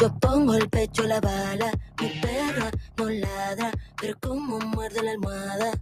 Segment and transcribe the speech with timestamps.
[0.00, 5.10] Yo pongo el pecho a la bala, mi perra no ladra, pero como muerde la
[5.10, 5.72] almohada,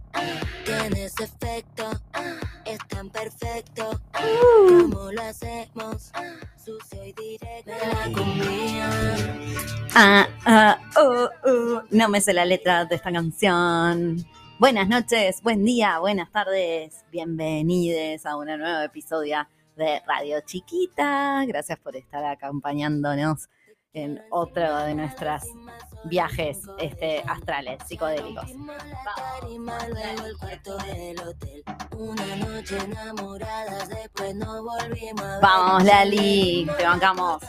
[0.65, 1.87] tiene ese efecto,
[2.65, 6.11] es tan perfecto, como lo hacemos,
[6.57, 7.71] sucio y directo.
[9.93, 14.25] Ah, ah, oh, oh, no me sé la letra de esta canción.
[14.57, 21.45] Buenas noches, buen día, buenas tardes, bienvenidos a una nueva episodio de Radio Chiquita.
[21.45, 23.47] Gracias por estar acompañándonos
[23.93, 25.43] en otro de nuestros
[26.05, 28.51] viajes este, astrales, psicodélicos.
[35.41, 37.41] Vamos, Lali, te bancamos.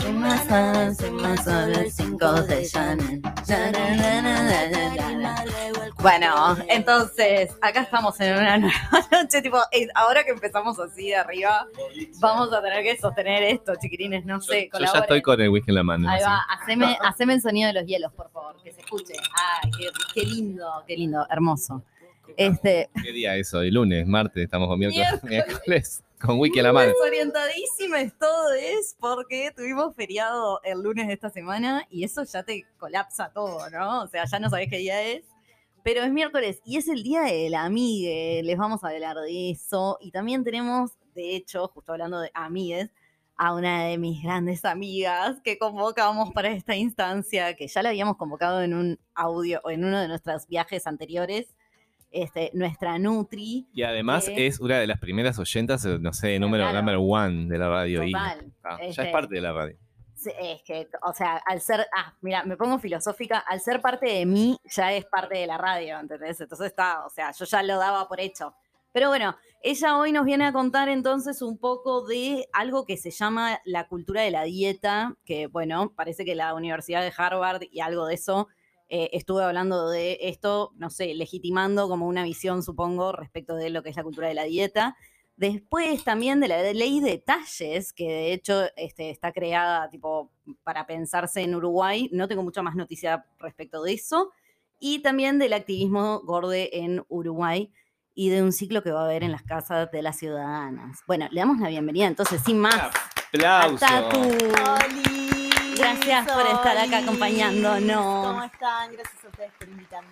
[0.00, 3.22] Soy más fan, soy más solo el 5 de Chanel.
[6.00, 8.74] Bueno, entonces, acá estamos en una nueva
[9.12, 9.58] noche, tipo,
[9.94, 11.66] ahora que empezamos así de arriba,
[12.20, 15.70] vamos a tener que sostener esto, chiquirines, no sé, Yo ya estoy con el whisky
[15.70, 16.10] en la mano.
[16.10, 16.26] Ahí así.
[16.26, 19.14] va, haceme, haceme el sonido de los hielos, por favor, que se escuche.
[19.62, 21.82] Ay, qué, qué lindo, qué lindo, hermoso.
[22.36, 23.70] Este, ¿Qué día es hoy?
[23.70, 26.04] Lunes, martes, estamos con miércoles, Miércoles.
[26.24, 26.88] con en la mano.
[26.88, 32.66] desorientadísimas todo es porque tuvimos feriado el lunes de esta semana y eso ya te
[32.78, 34.02] colapsa todo, ¿no?
[34.02, 35.24] O sea, ya no sabés qué día es.
[35.82, 39.50] Pero es miércoles y es el día de la amigue, les vamos a hablar de
[39.50, 39.98] eso.
[40.00, 42.90] Y también tenemos, de hecho, justo hablando de amigues,
[43.36, 48.16] a una de mis grandes amigas que convocamos para esta instancia, que ya la habíamos
[48.16, 51.54] convocado en un audio o en uno de nuestros viajes anteriores,
[52.14, 53.66] este, nuestra Nutri.
[53.74, 56.78] Y además es una de las primeras oyentas, eh, no sé, número Claro.
[56.78, 58.02] number one de la radio.
[58.04, 58.52] y- Total.
[58.62, 59.76] Ah, ya Este, es parte de la radio.
[60.40, 64.24] Es que, o sea, al ser, ah, mira, me pongo filosófica, al ser parte de
[64.24, 66.40] mí, ya es parte de la radio, ¿entendés?
[66.40, 68.54] Entonces está, o sea, yo ya lo daba por hecho.
[68.92, 73.10] Pero bueno, ella hoy nos viene a contar entonces un poco de algo que se
[73.10, 77.80] llama la cultura de la dieta, que bueno, parece que la Universidad de Harvard y
[77.80, 78.48] algo de eso
[78.88, 83.82] eh, estuve hablando de esto, no sé, legitimando como una visión, supongo, respecto de lo
[83.82, 84.96] que es la cultura de la dieta.
[85.36, 90.30] Después también de la ley de talles, que de hecho este, está creada tipo
[90.62, 92.08] para pensarse en Uruguay.
[92.12, 94.30] No tengo mucha más noticia respecto de eso.
[94.78, 97.72] Y también del activismo gorde en Uruguay
[98.14, 101.00] y de un ciclo que va a haber en las casas de las ciudadanas.
[101.06, 102.76] Bueno, le damos la bienvenida entonces, sin más.
[102.76, 102.90] a
[103.32, 103.78] ¡Aplauso!
[103.78, 105.13] Tatu.
[105.76, 108.26] Gracias por estar acá acompañándonos.
[108.26, 108.92] ¿Cómo están?
[108.92, 110.08] Gracias a ustedes por invitarme.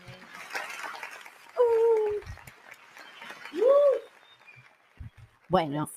[5.48, 5.90] Bueno,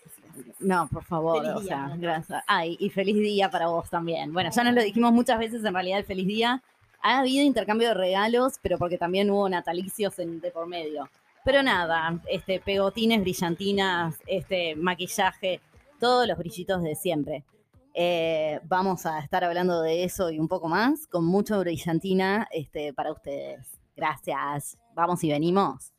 [0.59, 2.43] no, por favor, Feliz o día, sea, gracias.
[2.47, 4.33] Ay, y feliz día para vos también.
[4.33, 6.61] Bueno, ya nos lo dijimos muchas veces, en realidad, el feliz día.
[7.01, 11.07] Ha habido intercambio de regalos, pero porque también hubo natalicios en- de por medio.
[11.45, 15.61] Pero nada, este, pegotines, brillantinas, este, maquillaje,
[15.99, 17.43] todos los brillitos de siempre.
[17.97, 22.93] Eh, vamos a estar hablando de eso y un poco más, con mucho brillantina este,
[22.93, 23.79] para ustedes.
[23.95, 24.77] Gracias.
[24.93, 25.93] Vamos y venimos.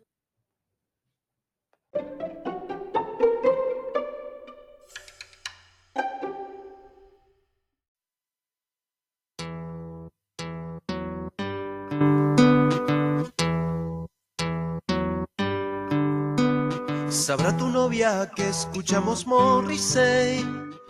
[17.09, 20.45] Sabrá tu novia que escuchamos Morrissey,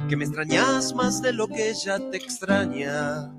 [0.08, 3.32] que me extrañas más de lo que ella te extraña.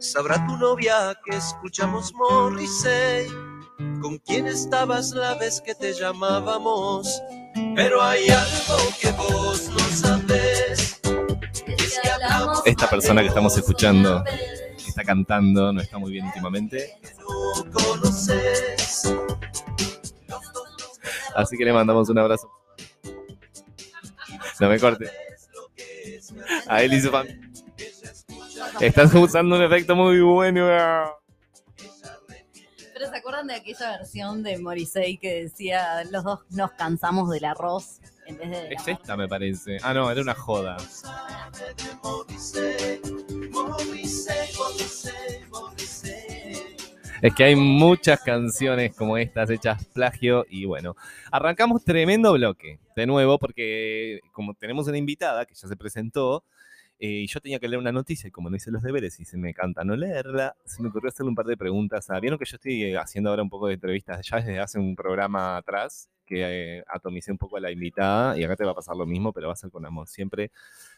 [0.00, 3.26] Sabrá tu novia que escuchamos Morrissey,
[4.00, 7.22] con quién estabas la vez que te llamábamos.
[7.74, 11.00] Pero hay algo que vos no sabes.
[11.66, 16.26] Es que hablamos Esta persona que estamos escuchando, que está cantando, no está muy bien
[16.26, 16.98] últimamente.
[17.18, 19.14] no conoces.
[21.34, 22.50] Así que le mandamos un abrazo.
[24.58, 25.10] No me corte.
[26.66, 27.40] A él y su fam-
[28.80, 30.66] Estás usando un efecto muy bueno.
[32.94, 37.44] Pero ¿se acuerdan de aquella versión de Morrissey que decía los dos nos cansamos del
[37.44, 39.76] arroz en vez de Es esta, me parece.
[39.82, 40.76] Ah, no, era una joda.
[47.26, 50.94] Es que hay muchas canciones como estas hechas plagio y bueno,
[51.32, 56.44] arrancamos tremendo bloque de nuevo porque como tenemos una invitada que ya se presentó
[57.00, 59.24] eh, y yo tenía que leer una noticia y como no hice los deberes y
[59.24, 62.08] se me canta no leerla, se me ocurrió hacerle un par de preguntas.
[62.10, 64.78] a- Vieron que yo estoy eh, haciendo ahora un poco de entrevistas ya desde hace
[64.78, 68.70] un programa atrás que eh, atomicé un poco a la invitada y acá te va
[68.70, 70.06] a pasar lo mismo, pero va a ser con amor.
[70.06, 70.52] Siempre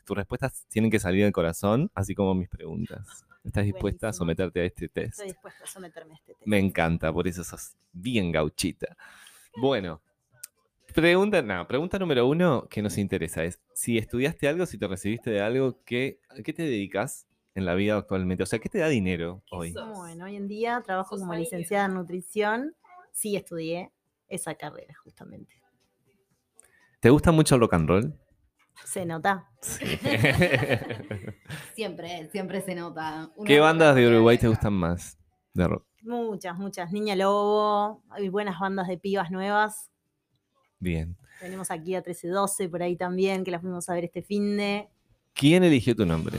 [0.05, 3.25] tus respuestas tienen que salir del corazón, así como mis preguntas.
[3.49, 5.13] ¿Estás dispuesta a someterte a este test?
[5.13, 6.45] Estoy dispuesta a someterme a este tema.
[6.45, 8.95] Me encanta, por eso sos bien gauchita.
[9.57, 10.03] Bueno,
[10.95, 15.31] Pregunta, no, pregunta número uno que nos interesa es, si estudiaste algo, si te recibiste
[15.31, 18.43] de algo, ¿qué, ¿a qué te dedicas en la vida actualmente?
[18.43, 19.73] O sea, ¿qué te da dinero hoy?
[19.73, 22.75] Bueno, hoy en día trabajo como licenciada en nutrición.
[23.13, 23.93] Sí, estudié
[24.29, 25.63] esa carrera justamente.
[27.01, 28.19] ¿Te gusta mucho el rock and roll?
[28.85, 29.49] Se nota.
[31.75, 33.31] Siempre, siempre se nota.
[33.37, 35.19] Una ¿Qué bandas de Uruguay te gustan más
[35.55, 35.87] de rock?
[36.03, 36.91] Muchas, muchas.
[36.93, 39.91] Niña Lobo, hay buenas bandas de pibas nuevas.
[40.79, 41.17] Bien.
[41.41, 44.89] Tenemos aquí a 1312 por ahí también, que la fuimos a ver este fin de.
[45.35, 46.39] ¿Quién eligió tu nombre?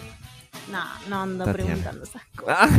[0.71, 1.65] No, no ando Tatiana.
[1.67, 2.69] preguntando esas cosas.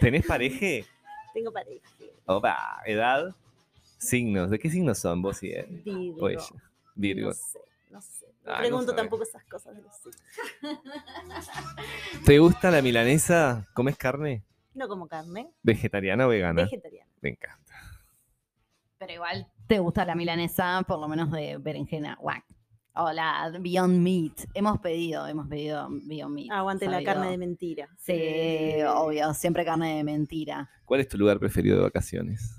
[0.00, 0.86] ¿Tenés pareja?
[1.34, 1.88] Tengo pareja.
[2.26, 3.34] Opa, ¿edad?
[3.98, 4.50] Signos.
[4.50, 5.82] ¿De qué signos son vos y él?
[5.84, 6.24] Virgo.
[6.24, 6.42] O ella.
[6.94, 7.28] Virgo.
[7.28, 7.60] No sé,
[7.90, 8.26] no sé.
[8.44, 9.94] No Ah, pregunto tampoco esas cosas de los.
[12.24, 13.66] ¿Te gusta la milanesa?
[13.74, 14.44] ¿Comes carne?
[14.74, 16.62] No como carne, ¿Vegetariana o vegana?
[16.64, 17.10] vegetariana.
[17.22, 17.72] Me encanta.
[18.98, 22.16] Pero igual te gusta la milanesa, por lo menos de berenjena.
[22.20, 22.44] Guac.
[22.98, 24.48] O la Beyond Meat.
[24.54, 26.50] Hemos pedido, hemos pedido Beyond Meat.
[26.50, 27.88] Aguante la carne de mentira.
[27.98, 30.70] Sí, obvio, siempre carne de mentira.
[30.84, 32.58] ¿Cuál es tu lugar preferido de vacaciones?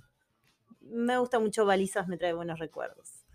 [0.81, 3.25] Me gusta mucho balizas, me trae buenos recuerdos.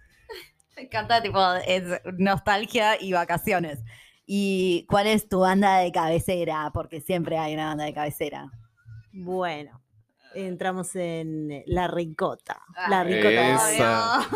[0.77, 1.85] Me encanta, tipo, es
[2.19, 3.81] nostalgia y vacaciones.
[4.27, 6.71] ¿Y cuál es tu banda de cabecera?
[6.73, 8.51] Porque siempre hay una banda de cabecera.
[9.13, 9.83] Bueno,
[10.35, 12.63] entramos en La Ricota.
[12.89, 13.73] La Ricota.
[13.73, 14.29] Esa.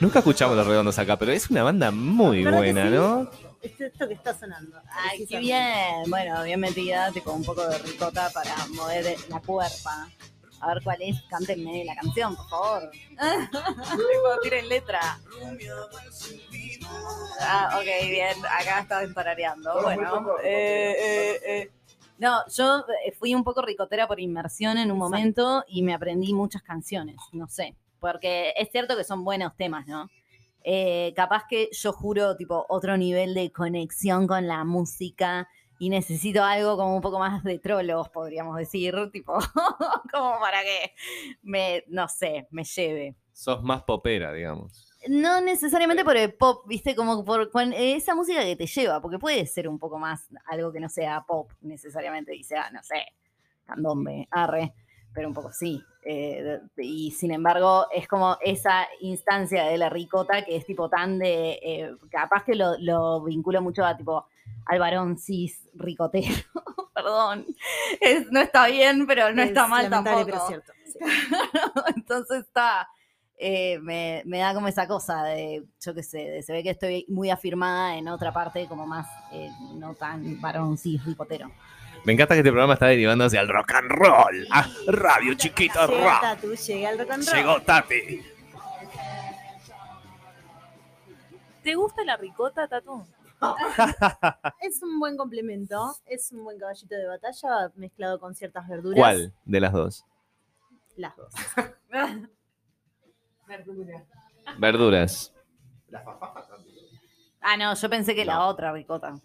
[0.00, 2.94] Nunca escuchamos los redondos acá, pero es una banda muy ¿Verdad que buena, sí?
[2.94, 3.30] ¿no?
[3.62, 4.78] Es esto que está sonando.
[4.90, 6.08] Ay, qué bien.
[6.08, 10.08] Bueno, bien metida, tipo un poco de ricota para mover la cuerpa.
[10.64, 12.90] A ver cuál es, cántenme la canción, por favor.
[14.42, 15.00] tiren letra.
[17.40, 19.82] Ah, ok, bien, acá estaba tarareando.
[19.82, 21.70] Bueno, eh, eh, eh.
[22.16, 22.86] No, yo
[23.18, 25.10] fui un poco ricotera por inmersión en un Exacto.
[25.10, 29.86] momento y me aprendí muchas canciones, no sé, porque es cierto que son buenos temas,
[29.86, 30.08] ¿no?
[30.62, 35.46] Eh, capaz que yo juro, tipo, otro nivel de conexión con la música
[35.78, 39.34] y necesito algo como un poco más de trolos, podríamos decir, tipo,
[40.12, 40.92] como para que
[41.42, 43.16] me, no sé, me lleve.
[43.32, 44.90] Sos más popera, digamos.
[45.08, 49.44] No necesariamente por el pop, viste, como por esa música que te lleva, porque puede
[49.46, 53.04] ser un poco más algo que no sea pop necesariamente, y sea, no sé,
[53.66, 54.72] candombe, arre,
[55.12, 55.82] pero un poco sí.
[56.04, 61.18] eh, y sin embargo, es como esa instancia de la ricota que es tipo tan
[61.18, 64.26] de, eh, capaz que lo, lo vinculo mucho a tipo
[64.66, 66.34] al varón cis ricotero,
[66.94, 67.46] perdón,
[68.00, 70.24] Es- no está bien, pero no Es está mal tampoco.
[70.24, 70.72] pero es cierto.
[70.86, 70.98] sí.
[71.96, 72.88] Entonces está,
[73.38, 76.70] eh, me, me da como esa cosa de, yo qué sé, de, se ve que
[76.70, 81.50] estoy muy afirmada en otra parte, como más eh, no tan varón cis ricotero.
[82.04, 84.46] Me encanta que este programa está derivando hacia el rock and roll.
[84.50, 86.20] Ah, Radio Chiquito Rock.
[86.20, 87.36] Tatu, llega el rock and roll.
[87.36, 88.20] Llegó Tati.
[91.62, 93.06] ¿Te gusta la ricota, Tatu?
[94.60, 98.98] Es un buen complemento, es un buen caballito de batalla mezclado con ciertas verduras.
[98.98, 100.04] ¿Cuál de las dos?
[100.96, 101.32] Las dos.
[104.58, 105.32] Verduras.
[107.40, 109.20] Ah, no, yo pensé que la otra ricota.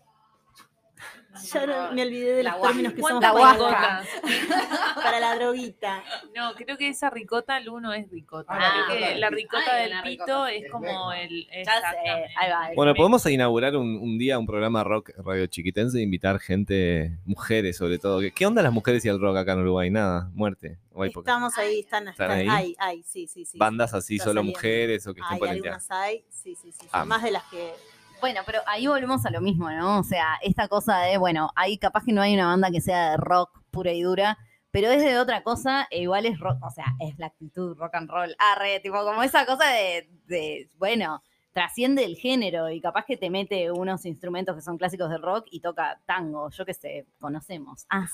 [1.44, 4.04] Ya no- me olvidé de La los términos que son La para,
[4.96, 6.04] para la droguita.
[6.36, 8.54] No, creo que esa ricota, el uno es ricota.
[8.56, 10.52] Ah, creo que la ricota Ay, del la pito ricota.
[10.54, 11.48] es como el.
[11.48, 12.30] Ya sé, exactamente.
[12.38, 12.70] ahí va.
[12.76, 17.78] Bueno, podemos inaugurar un, un día un programa rock radio chiquitense e invitar gente, mujeres
[17.78, 18.20] sobre todo.
[18.20, 19.90] ¿Qué, qué onda las mujeres y el rock acá en Uruguay?
[19.90, 20.78] Nada, muerte.
[21.02, 22.48] Estamos ahí, están, ¿Están están- ahí?
[22.50, 23.58] hay, hay, sí, sí, sí.
[23.58, 24.52] bandas así, solo saliendo.
[24.52, 26.78] mujeres o que estén algunas hay, sí, sí, sí.
[26.82, 26.88] sí.
[26.92, 27.06] Ah.
[27.06, 27.74] Más de las que
[28.22, 30.00] Bueno, pero ahí volvemos a lo mismo, ¿no?
[30.00, 33.12] O sea, esta cosa de, bueno, ahí capaz que no hay una banda que sea
[33.12, 34.38] de rock pura y dura,
[34.72, 37.96] pero es de otra cosa, e igual es rock, o sea, es la actitud rock
[37.96, 41.24] and roll, arre, tipo, como esa cosa de, de, bueno,
[41.54, 45.48] trasciende el género y capaz que te mete unos instrumentos que son clásicos del rock
[45.50, 47.86] y toca tango, yo qué sé, conocemos.
[47.90, 48.08] Ah,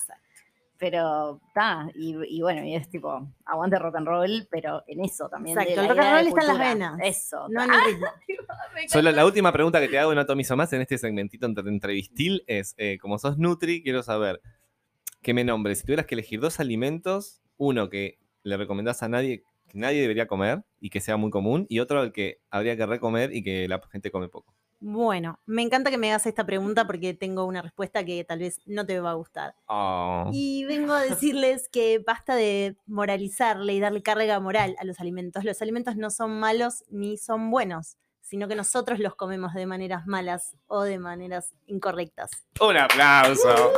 [0.78, 5.28] pero está, y, y bueno, y es tipo, aguante rock and roll, pero en eso
[5.28, 5.58] también.
[5.58, 7.00] Exacto, el rock and roll está en las venas.
[7.02, 7.48] Eso.
[7.48, 8.06] no en el ritmo.
[8.88, 12.44] Solo la última pregunta que te hago en Atomizo Más en este segmentito entre entrevistil
[12.46, 14.40] es, eh, como sos Nutri, quiero saber
[15.22, 19.42] que me nombres, si tuvieras que elegir dos alimentos, uno que le recomendás a nadie,
[19.68, 22.86] que nadie debería comer y que sea muy común, y otro al que habría que
[22.86, 24.55] recomer y que la gente come poco.
[24.78, 28.60] Bueno, me encanta que me hagas esta pregunta porque tengo una respuesta que tal vez
[28.66, 29.54] no te va a gustar.
[29.66, 30.28] Oh.
[30.32, 35.44] Y vengo a decirles que basta de moralizarle y darle carga moral a los alimentos.
[35.44, 40.06] Los alimentos no son malos ni son buenos, sino que nosotros los comemos de maneras
[40.06, 42.30] malas o de maneras incorrectas.
[42.60, 43.72] Un aplauso.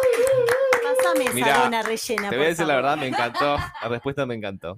[0.82, 2.30] Pásame esa Mirá, dona rellena.
[2.30, 3.56] Te voy a decir la verdad, me encantó.
[3.82, 4.76] La respuesta me encantó.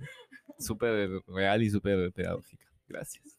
[0.59, 2.67] súper real y súper pedagógica.
[2.89, 3.37] Gracias.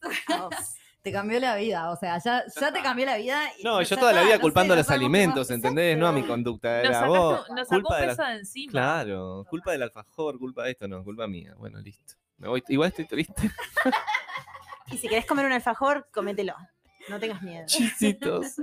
[1.01, 3.39] Te cambió la vida, o sea, ya, ya te cambió la vida.
[3.59, 5.49] y No, yo toda la vida no culpando sé, a los alimentos.
[5.49, 5.97] ¿entendés?
[5.97, 7.49] No a mi conducta, Nos, era vos.
[7.49, 8.71] nos sacó Culpa un de la- peso de encima.
[8.71, 11.55] Claro, culpa del alfajor, culpa de esto, no, culpa mía.
[11.57, 12.13] Bueno, listo.
[12.37, 12.63] Me voy.
[12.67, 13.49] Igual estoy triste.
[14.91, 16.53] Y si querés comer un alfajor, comételo.
[17.07, 17.65] No tengas miedo.
[17.65, 18.55] Chisitos.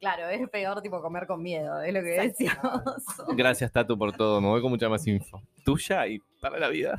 [0.00, 2.80] Claro, es peor tipo comer con miedo, es lo que decíamos.
[3.36, 4.40] Gracias, Tatu, por todo.
[4.40, 5.42] Me voy con mucha más info.
[5.62, 6.98] Tuya y para la vida.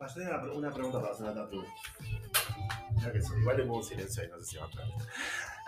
[0.00, 1.64] Ah, yo tengo una, una pregunta para hacer a Tatu.
[2.94, 4.86] Mira que sí, igual le pongo un silencio ahí, no sé si va a entrar.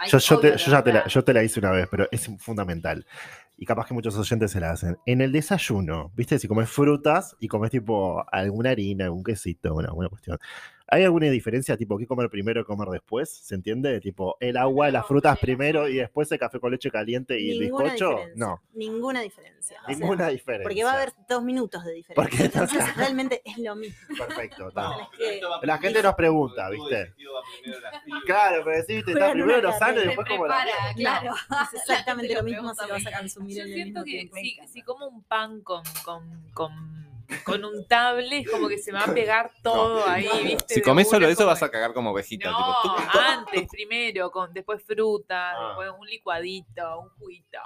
[0.09, 2.31] Yo, yo te, yo ya te la, yo te la hice una vez, pero es
[2.39, 3.07] fundamental.
[3.59, 4.97] Y capaz que muchos oyentes se la hacen.
[5.05, 6.39] En el desayuno, ¿viste?
[6.39, 10.39] Si comes frutas y comes tipo alguna harina, algún quesito, una buena cuestión.
[10.93, 13.31] ¿Hay alguna diferencia, tipo, qué comer primero, qué comer después?
[13.31, 14.01] ¿Se entiende?
[14.01, 17.61] Tipo, el agua, las frutas primero y después el café con leche caliente y el
[17.61, 18.11] bizcocho.
[18.11, 18.33] diferencia.
[18.35, 19.79] No, Ninguna diferencia.
[19.81, 20.65] O sea, ninguna diferencia.
[20.65, 22.15] Porque va a haber dos minutos de diferencia.
[22.15, 23.97] Porque Entonces, realmente es lo mismo.
[24.19, 24.69] Perfecto.
[24.69, 24.97] está.
[25.17, 27.15] que- La gente nos pregunta, ¿viste?
[28.27, 30.65] Claro, pero decís, está primero una los sanos y después como la
[30.97, 31.35] claro.
[31.73, 34.67] Es exactamente lo mismo si lo vas a consumir Yo en el siento mismo que
[34.69, 35.83] si como un pan con,
[37.45, 40.75] con, un table, es como que se me va a pegar todo ahí, ¿viste?
[40.75, 42.51] Si comes solo eso, como vas a cagar como ovejita.
[42.51, 45.67] No, tipo, tú- antes, primero, con, después fruta, Ah.
[45.69, 47.59] después un licuadito, un juguito.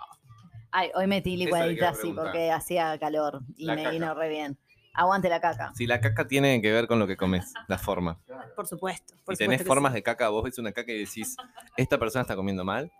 [0.70, 3.92] Ay, hoy metí licuadita así porque hacía calor y La me caca.
[3.92, 4.58] vino re bien.
[4.96, 5.72] Aguante la caca.
[5.74, 8.18] Si la caca tiene que ver con lo que comes, la forma.
[8.54, 9.14] Por supuesto.
[9.24, 9.96] Por Si tenés supuesto formas sí.
[9.98, 11.36] de caca, vos ves una caca y decís,
[11.76, 12.92] ¿esta persona está comiendo mal?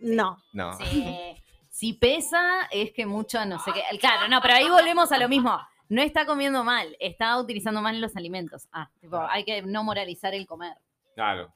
[0.00, 0.42] No.
[0.52, 0.76] No.
[0.80, 3.82] Eh, si pesa, es que mucho no sé qué.
[3.98, 5.56] Claro, no, pero ahí volvemos a lo mismo.
[5.88, 8.68] No está comiendo mal, está utilizando mal los alimentos.
[8.72, 10.74] Ah, tipo, hay que no moralizar el comer.
[11.14, 11.52] Claro.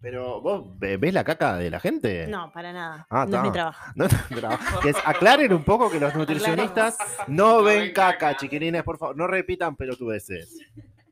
[0.00, 2.28] Pero vos ve- ves la caca de la gente.
[2.28, 3.04] No, para nada.
[3.10, 3.84] Ah, no es mi trabajo.
[3.96, 4.80] No, no.
[4.80, 6.96] Que es- aclaren un poco que los nutricionistas
[7.26, 9.16] no ven caca, chiquilines, por favor.
[9.16, 10.56] No repitan pelotudeces.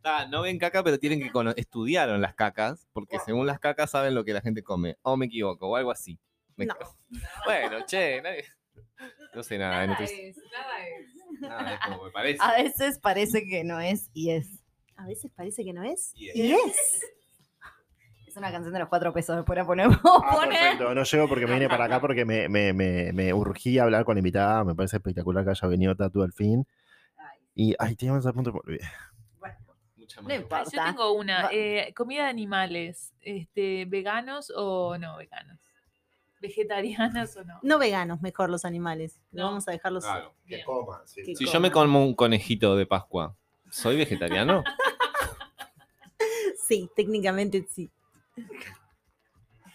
[0.04, 4.14] Ah, no ven caca, pero tienen que estudiaron las cacas, porque según las cacas saben
[4.14, 4.96] lo que la gente come.
[5.02, 6.16] O me equivoco, o algo así.
[6.54, 6.74] Me- No.
[7.44, 8.44] Bueno, che, nadie-
[9.34, 10.32] no sé nada de nutrición.
[10.52, 11.15] Nada, es
[11.88, 12.38] como me parece.
[12.42, 14.48] A veces parece que no es y es.
[14.96, 16.12] A veces parece que no es.
[16.14, 17.02] Y Y es.
[18.26, 19.96] Es una canción de los cuatro pesos, después la ponemos.
[20.04, 20.94] Ah, perfecto.
[20.94, 24.04] No llego porque me vine para acá porque me, me, me, me urgí a hablar
[24.04, 24.62] con la invitada.
[24.64, 26.66] Me parece espectacular que haya venido Tatu al fin.
[27.54, 28.84] Y, ay, teníamos a punto de olvidé.
[29.96, 30.70] Mucha No más- importa.
[30.70, 31.48] Yo tengo una.
[31.50, 35.58] Eh, comida de animales, este, ¿veganos o no veganos?
[36.40, 37.58] ¿Vegetarianas o no?
[37.62, 39.18] No veganos, mejor los animales.
[39.32, 39.44] No.
[39.46, 40.04] Vamos a dejarlos.
[40.04, 40.34] Claro.
[40.46, 40.66] Que Bien.
[40.66, 41.22] coman, sí.
[41.22, 43.34] Que Si yo me como un conejito de Pascua,
[43.70, 44.62] ¿soy vegetariano?
[46.66, 47.88] Sí, técnicamente sí.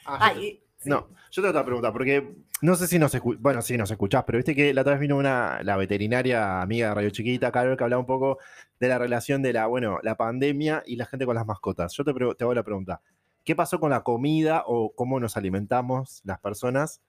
[0.06, 3.62] Ah, yo- Ay, No, yo tengo otra pregunta, porque no sé si nos escuchás, bueno,
[3.62, 6.96] sí nos escuchás, pero viste que la otra vez vino una, la veterinaria amiga de
[6.96, 8.40] Radio Chiquita, Carol, que hablaba un poco
[8.80, 11.94] de la relación de la, bueno, la pandemia y la gente con las mascotas.
[11.94, 13.00] Yo te hago la pregunta,
[13.44, 17.02] ¿qué pasó con la comida o cómo nos alimentamos las personas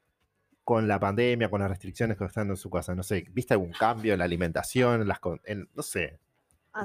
[0.64, 2.94] con la pandemia, con las restricciones que están en su casa?
[2.94, 6.20] No sé, ¿viste algún cambio en la alimentación, en las, con- en- no sé,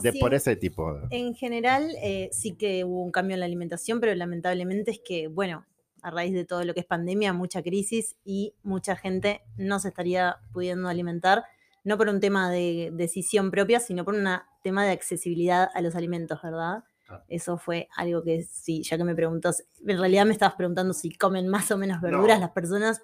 [0.03, 0.99] de por ese tipo?
[1.09, 5.27] En general, eh, sí que hubo un cambio en la alimentación, pero lamentablemente es que,
[5.27, 5.65] bueno,
[6.01, 9.89] a raíz de todo lo que es pandemia, mucha crisis y mucha gente no se
[9.89, 11.43] estaría pudiendo alimentar,
[11.83, 14.27] no por un tema de decisión propia, sino por un
[14.61, 16.83] tema de accesibilidad a los alimentos, ¿verdad?
[17.07, 17.23] Claro.
[17.29, 21.15] Eso fue algo que sí, ya que me preguntas, en realidad me estabas preguntando si
[21.15, 22.41] comen más o menos verduras No.
[22.45, 23.01] las personas,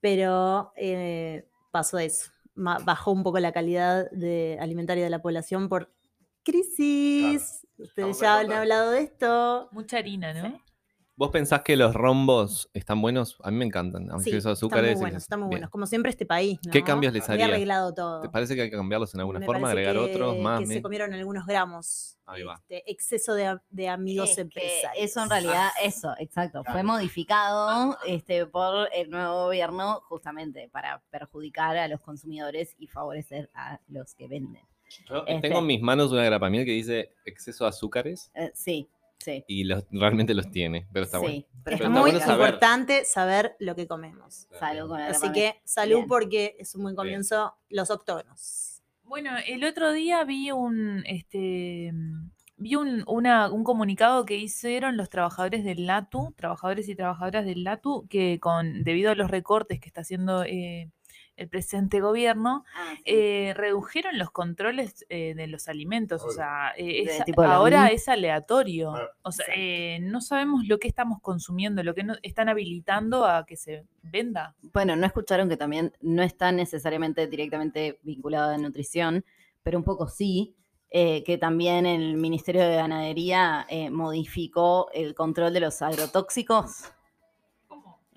[0.00, 2.30] pero eh, pasó eso.
[2.54, 5.92] Bajó un poco la calidad de, alimentaria de la población por
[6.42, 7.66] crisis.
[7.78, 9.68] Ustedes ya han hablado de esto.
[9.72, 10.60] Mucha harina, ¿no?
[11.20, 13.36] ¿Vos pensás que los rombos están buenos?
[13.42, 14.10] A mí me encantan.
[14.10, 14.92] Aunque Sí, esos están azúcares.
[14.92, 15.68] muy buenos, y- están muy buenos.
[15.68, 16.72] Como siempre este país, ¿no?
[16.72, 17.44] ¿Qué cambios les haría?
[17.44, 18.22] arreglado todo.
[18.22, 19.68] ¿Te parece que hay que cambiarlos en alguna Me forma?
[19.68, 20.38] ¿Agregar que- otros?
[20.38, 22.16] Más, Que se comieron algunos gramos.
[22.24, 22.54] Ahí va.
[22.54, 24.92] Este, exceso de, amigos Es empresarios.
[24.96, 31.76] eso en realidad, eso, exacto, fue modificado este, por el nuevo gobierno justamente para perjudicar
[31.76, 34.62] a los consumidores y favorecer a los que venden.
[35.06, 38.88] Yo Este- tengo en mis manos una grapamiel que dice exceso de azúcares Eh, sí,
[39.20, 39.44] sí.
[39.46, 41.42] y los, realmente los tiene, pero está sí, bueno.
[41.42, 42.46] pero Pero Es está muy bueno saber.
[42.48, 44.48] importante saber lo que comemos.
[44.58, 46.08] Salud con la Así que salud Bien.
[46.08, 48.82] porque es un buen comienzo los octógonos.
[49.04, 51.92] Bueno, el otro día vi un, este,
[52.56, 57.64] vi un, una- un comunicado que hicieron los trabajadores del LATU, trabajadores y trabajadoras del
[57.64, 60.90] LATU, que con, debido a los recortes que está haciendo eh,
[61.40, 63.02] el presente gobierno, Ah, sí.
[63.06, 66.22] eh, redujeron los controles eh, de los alimentos.
[66.22, 68.94] O sea, eh, es- ahora es aleatorio.
[68.94, 73.24] Ah, O sea, eh, no sabemos lo que estamos consumiendo, lo que no, están habilitando
[73.24, 74.54] a que se venda.
[74.72, 79.24] Bueno, no escucharon que también no está necesariamente directamente vinculado a nutrición,
[79.62, 80.54] pero un poco sí,
[80.90, 86.92] eh, que también el Ministerio de Ganadería eh, modificó el control de los agrotóxicos.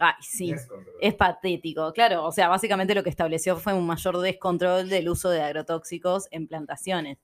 [0.05, 0.53] Ay, sí.
[0.99, 2.25] Es patético, claro.
[2.25, 6.47] O sea, básicamente lo que estableció fue un mayor descontrol del uso de agrotóxicos en
[6.47, 7.19] plantaciones.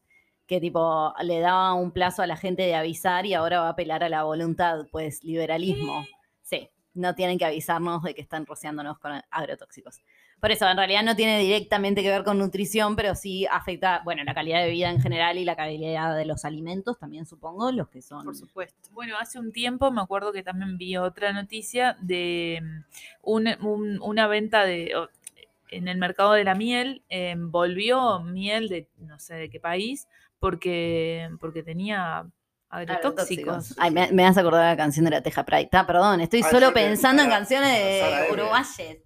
[0.47, 3.71] Que tipo le daba un plazo a la gente de avisar y ahora va a
[3.71, 6.05] apelar a la voluntad, pues liberalismo.
[6.41, 9.99] Sí, no tienen que avisarnos de que están rociándonos con agrotóxicos.
[10.39, 14.23] Por eso, en realidad no tiene directamente que ver con nutrición, pero sí afecta, bueno,
[14.23, 17.89] la calidad de vida en general y la calidad de los alimentos también, supongo, los
[17.89, 18.23] que son.
[18.25, 18.89] Por supuesto.
[18.93, 22.83] Bueno, hace un tiempo me acuerdo que también vi otra noticia de mm,
[23.23, 24.93] un- un- una venta de
[25.71, 30.07] en el mercado de la miel, eh, volvió miel de no sé de qué país
[30.39, 32.25] porque, porque tenía
[32.69, 33.75] agrotóxicos.
[33.77, 35.63] Ay, me, me hace acordar la canción de la Teja Pride.
[35.63, 38.99] Está, perdón, estoy Ah, solo pensando en canciones de uruguayes.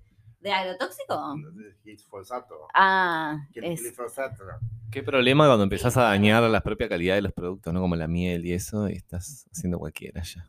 [0.44, 1.36] ¿De agrotóxico?
[1.86, 2.68] Glifosato.
[2.74, 4.44] Ah, es, glifosato.
[4.92, 7.80] Qué problema cuando empezás a dañar la propia calidad de los productos, ¿no?
[7.80, 10.46] Como la miel y eso, y estás haciendo cualquiera ya.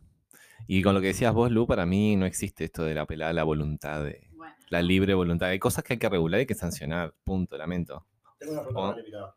[0.67, 3.31] Y con lo que decías vos, Lu, para mí no existe esto de la apelada
[3.31, 4.53] a la voluntad, de bueno.
[4.69, 5.51] la libre voluntad.
[5.51, 8.05] Hay cosas que hay que regular y hay que sancionar, punto, lamento.
[8.39, 8.83] Tengo una pregunta Oh.
[8.89, 9.37] para el invitado.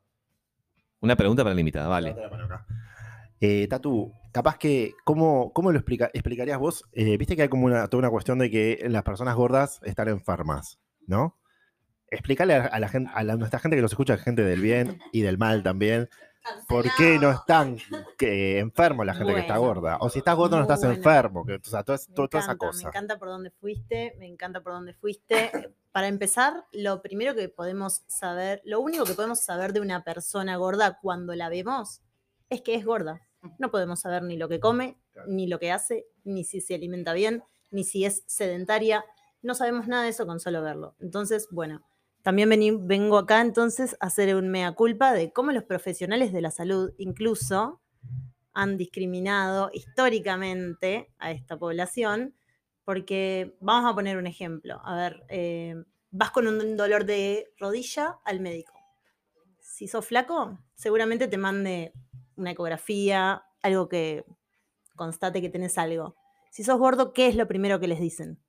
[0.99, 2.15] Una pregunta para la invitada, vale.
[3.39, 6.83] Eh, Tatu, capaz que, ¿cómo, cómo lo explica- explicarías vos?
[6.93, 10.07] Eh, Viste que hay como una, toda una cuestión de que las personas gordas están
[10.07, 11.37] enfermas, ¿no?
[12.09, 14.99] Explícale a, a la gente, a la- nuestra gente que nos escucha, gente del bien
[15.11, 16.09] y del mal también,
[16.67, 17.77] ¿por qué no están
[18.17, 19.97] que, enfermos la gente que está gorda?
[19.99, 22.83] O si estás gordo no estás enfermo, que, o sea, toda, esa cosa.
[22.85, 25.51] Me encanta por dónde fuiste, me encanta por dónde fuiste.
[25.91, 30.55] Para empezar, lo primero que podemos saber, lo único que podemos saber de una persona
[30.55, 32.01] gorda cuando la vemos
[32.49, 33.26] es que es gorda.
[33.59, 37.13] No podemos saber ni lo que come, ni lo que hace, ni si se alimenta
[37.13, 39.03] bien, ni si es sedentaria.
[39.41, 40.95] No sabemos nada de eso con solo verlo.
[40.99, 41.81] Entonces, bueno,
[42.23, 46.41] también vení- vengo acá entonces a hacer un mea culpa de cómo los profesionales de
[46.41, 47.81] la salud incluso
[48.53, 52.35] han discriminado históricamente a esta población,
[52.85, 54.81] porque vamos a poner un ejemplo.
[54.83, 55.75] A ver, eh,
[56.11, 58.73] vas con un dolor de rodilla al médico.
[59.59, 61.93] Si sos flaco, seguramente te mande
[62.37, 64.25] una ecografía, algo que
[64.95, 66.15] constate que tenés algo.
[66.51, 68.39] Si sos gordo, ¿qué es lo primero que les dicen?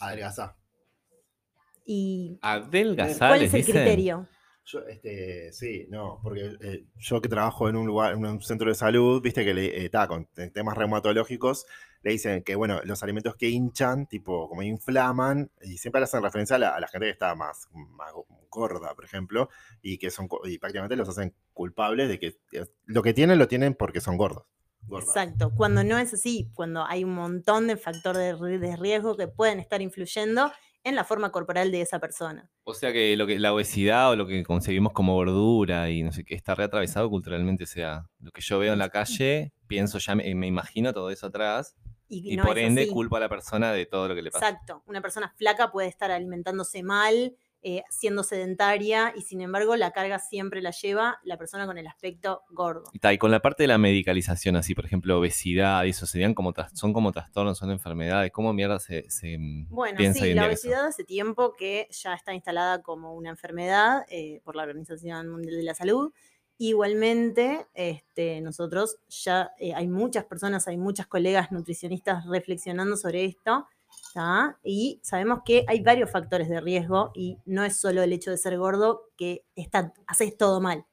[0.00, 0.56] Adelgazá.
[1.84, 3.74] ¿Y Adelgazar, cuál es el dicen.
[3.74, 4.28] criterio?
[4.68, 8.68] Yo, este, sí, no, porque eh, yo que trabajo en un lugar, en un centro
[8.68, 11.66] de salud, viste que le, eh, con te- temas reumatológicos,
[12.02, 16.56] le dicen que, bueno, los alimentos que hinchan, tipo, como inflaman, y siempre hacen referencia
[16.56, 17.68] a la, a la gente que está más,
[18.50, 19.48] gorda, por ejemplo,
[19.82, 23.46] y que son, y prácticamente los hacen culpables de que eh, lo que tienen lo
[23.46, 24.46] tienen porque son gordos.
[24.90, 29.58] Exacto, cuando no es así, cuando hay un montón de factores de riesgo que pueden
[29.58, 30.52] estar influyendo
[30.86, 32.48] en la forma corporal de esa persona.
[32.62, 36.12] O sea que, lo que la obesidad o lo que conseguimos como gordura y no
[36.12, 37.64] sé qué está reatravesado culturalmente.
[37.64, 41.10] O sea, lo que yo veo en la calle, pienso ya, me, me imagino todo
[41.10, 41.74] eso atrás.
[42.08, 42.90] Y, Y no por ende así.
[42.92, 44.48] culpo a la persona de todo lo que le pasa.
[44.48, 47.36] Exacto, una persona flaca puede estar alimentándose mal,
[47.68, 51.88] eh, siendo sedentaria, y sin embargo la carga siempre la lleva la persona con el
[51.88, 52.84] aspecto gordo.
[52.92, 56.06] Y, ta, y con la parte de la medicalización, así, por ejemplo, obesidad, y eso
[56.06, 58.30] serían como, son como trastornos, son enfermedades.
[58.30, 60.68] ¿Cómo mierda se, se, mm, Bueno, piensa sí, la día eso?
[60.68, 65.56] obesidad hace tiempo que ya está instalada como una enfermedad eh, por la Organización Mundial
[65.56, 66.12] de la Salud.
[66.58, 73.66] Igualmente, este, nosotros ya eh, hay muchas personas, hay muchas colegas nutricionistas reflexionando sobre esto,
[74.14, 74.58] ¿tá?
[74.64, 78.38] y sabemos que hay varios factores de riesgo y no es solo el hecho de
[78.38, 80.86] ser gordo que está, haces todo mal.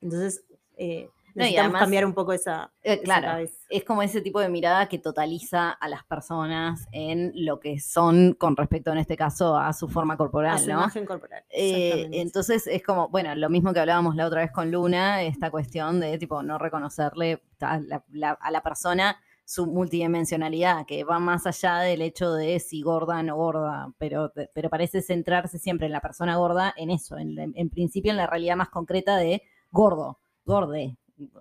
[0.00, 0.44] Entonces,
[0.76, 3.54] eh, No, necesitamos además- cambiar un poco esa, Eh, esa claro, cabeza.
[3.70, 8.32] es como ese tipo de mirada que totaliza a las personas en lo que son
[8.34, 10.72] con respecto, en este caso, a su forma a corporal, su ¿no?
[10.80, 11.44] imagen corporal.
[11.50, 15.50] Eh, entonces es como, bueno, lo mismo que hablábamos la otra vez con Luna, esta
[15.50, 21.18] cuestión de tipo no reconocerle a la, la- a la persona su multidimensionalidad, que va
[21.20, 25.86] más allá del hecho de si gorda o no gorda, pero, pero parece centrarse siempre
[25.86, 29.42] en la persona gorda, en eso, en, en principio en la realidad más concreta de
[29.70, 30.96] gordo, gorde.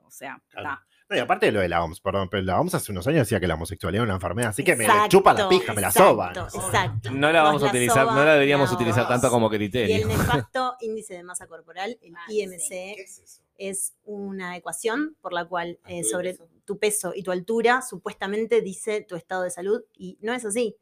[0.05, 0.69] O sea, Claro.
[0.77, 0.85] ta.
[1.07, 3.19] No, y aparte de lo de la OMS, perdón, pero la OMS hace unos años
[3.27, 5.73] decía que la homosexualidad era una enfermedad, así que me la chupa la Exacto, pija,
[5.73, 6.35] me la exacto, soban.
[6.65, 7.11] Exacto.
[7.11, 8.75] No la vamos a utilizar, no soba, la deberíamos no.
[8.75, 10.07] utilizar tanto como Y el criterio.
[10.07, 13.05] nefasto índice de masa corporal, el Ah, IMC, ¿Qué
[13.57, 16.37] es una ecuación por la cual eh, sobre.
[16.65, 20.77] Tu peso y tu altura supuestamente dice tu estado de salud y no es así.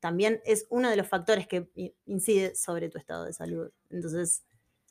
[0.00, 1.70] también es uno de los factores que
[2.06, 3.70] incide sobre tu estado de salud.
[3.90, 4.44] Entonces,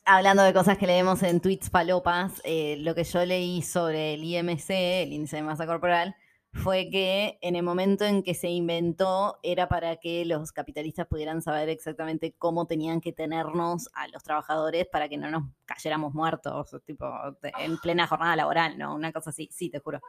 [0.04, 4.24] Hablando de cosas que leemos en tweets palopas, eh, lo que yo leí sobre el
[4.24, 4.70] IMC,
[5.02, 6.16] el índice de masa corporal,
[6.54, 11.42] fue que en el momento en que se inventó era para que los capitalistas pudieran
[11.42, 16.74] saber exactamente cómo tenían que tenernos a los trabajadores para que no nos cayéramos muertos,
[16.86, 17.06] tipo,
[17.42, 18.94] en plena jornada laboral, ¿no?
[18.94, 20.00] Una cosa así, sí, te juro.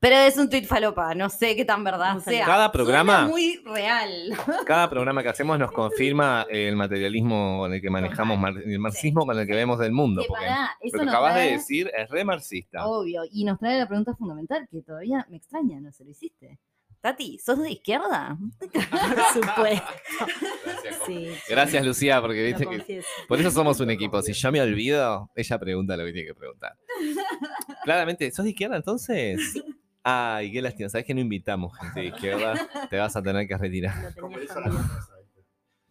[0.00, 2.44] Pero es un tweet falopa, no sé qué tan verdad sea.
[2.44, 4.34] Cada Suena programa- muy real.
[4.66, 9.24] Cada programa que hacemos nos confirma el materialismo con el que manejamos, mar- el marxismo
[9.24, 10.22] con el que vemos del mundo.
[10.22, 12.86] Que Porque pará, eso lo que acabas de decir es re marxista.
[12.86, 16.58] Obvio, y nos trae la pregunta fundamental que todavía me extraña, no se lo hiciste.
[17.04, 18.38] Tati, ¿sos de izquierda?
[18.58, 19.86] por supuesto.
[20.64, 24.22] Gracias, Sí, Gracias, Lucía, porque viste que por eso somos un equipo.
[24.22, 26.78] Si yo me olvido, ella pregunta lo que tiene que preguntar.
[27.84, 29.38] Claramente, ¿sos de izquierda entonces?
[30.02, 30.88] Ay, qué lástima.
[30.88, 32.68] Sabes que no invitamos gente de izquierda.
[32.88, 34.14] Te vas a tener que retirar.
[34.16, 34.30] Lo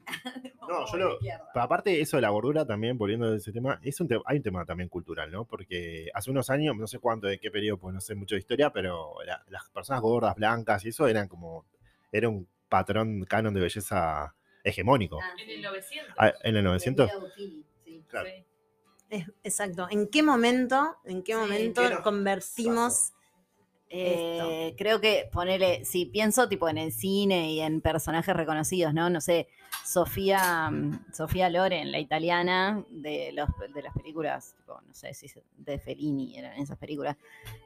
[0.68, 1.20] No, yo lo,
[1.56, 4.44] aparte eso de la gordura también, volviendo a ese tema, es un te- hay un
[4.44, 5.44] tema también cultural, ¿no?
[5.46, 8.40] Porque hace unos años, no sé cuánto, de qué periodo, pues no sé mucho de
[8.40, 11.66] historia, pero la- las personas gordas, blancas y eso eran como,
[12.12, 15.20] era un patrón canon de belleza hegemónico.
[15.42, 16.16] En el 900.
[16.18, 17.12] Ah, en el 900.
[18.08, 18.30] Claro.
[19.10, 19.26] Sí.
[19.44, 19.88] Exacto.
[19.92, 23.14] ¿En qué momento, en qué Sí, momento ¿qué nos convertimos
[23.96, 29.08] Eh, creo que ponerle, si pienso tipo en el cine y en personajes reconocidos, ¿no?
[29.12, 29.48] No sé,
[29.86, 35.28] Sofía, mm, Sofía Loren, la italiana de, los, de las películas, tipo, no sé si
[35.58, 37.18] de Fellini eran esas películas,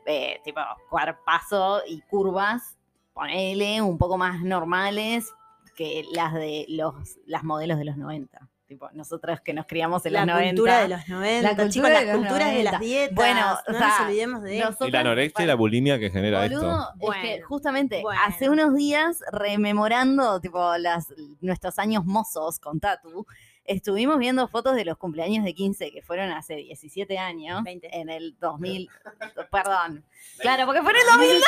[0.05, 0.59] eh, tipo
[0.89, 2.77] cuerpazo y curvas,
[3.13, 5.33] ponele un poco más normales
[5.77, 6.93] que las de los
[7.25, 8.49] las modelos de los 90.
[8.67, 10.49] Tipo, nosotras que nos criamos en la los 90.
[10.55, 11.41] cultura de los 90?
[11.41, 12.71] La cultura chicos, de las los culturas de 90.
[12.71, 13.15] las dietas.
[13.15, 14.87] Bueno, o no sea, nos olvidemos de eso.
[14.87, 17.11] Y la anorexia y la bulimia que genera Boludo, esto.
[17.13, 18.21] es que Bueno, justamente bueno.
[18.25, 23.25] hace unos días, rememorando tipo las, nuestros años mozos con Tatu,
[23.63, 27.97] estuvimos viendo fotos de los cumpleaños de 15 que fueron hace 17 años, 20.
[27.97, 28.89] en el 2000,
[29.51, 30.03] perdón,
[30.39, 31.43] claro, porque fue en el 2002.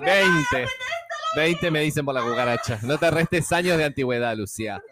[0.00, 0.66] 20.
[1.36, 2.78] 20 me dicen por la cucaracha.
[2.82, 4.82] No te restes años de antigüedad, Lucía.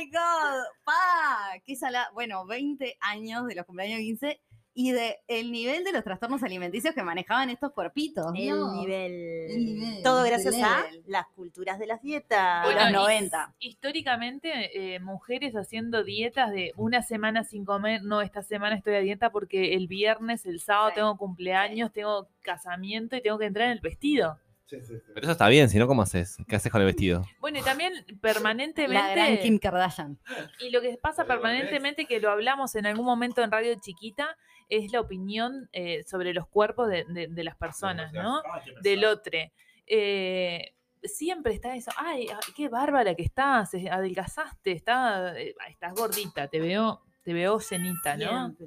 [0.00, 0.02] ¡Ah!
[0.02, 0.64] ¡Oh, my God!
[0.84, 1.60] ¡Pa!
[1.64, 2.10] ¡Qué sala!
[2.14, 4.40] Bueno, 20 años de los cumpleaños de 15
[4.72, 8.26] y de el nivel de los trastornos alimenticios que manejaban estos cuerpitos.
[8.34, 8.74] El ¿no?
[8.74, 9.12] nivel.
[9.50, 12.66] El nivel, Todo el gracias a las culturas de las dietas.
[12.66, 13.54] De los Bueno, y 90.
[13.58, 19.00] Históricamente, eh, mujeres haciendo dietas de una semana sin comer, no, esta semana estoy a
[19.00, 23.66] dieta porque el viernes, el sábado Sí, tengo cumpleaños, tengo casamiento y tengo que entrar
[23.66, 24.38] en el vestido.
[24.70, 26.36] Pero eso está bien, si no, ¿cómo haces?
[26.48, 27.24] ¿Qué haces con el vestido?
[27.40, 30.18] Bueno, y también La gran permanentemente, Kim Kardashian.
[30.60, 34.36] y lo que pasa permanentemente, que lo hablamos en algún momento en Radio Chiquita,
[34.68, 38.40] es la opinión eh, sobre los cuerpos de, de- de las personas, ¿no?
[38.82, 39.38] Del otro.
[39.86, 46.46] Eh, siempre está eso, ay, ay, qué bárbara que estás, adelgazaste, está, eh, estás gordita,
[46.48, 48.54] te veo, te veo cenita, ¿no?
[48.56, 48.66] Siempre.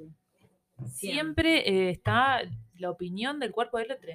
[0.88, 2.40] Siempre eh, está
[2.74, 4.10] la opinión del cuerpo del otro.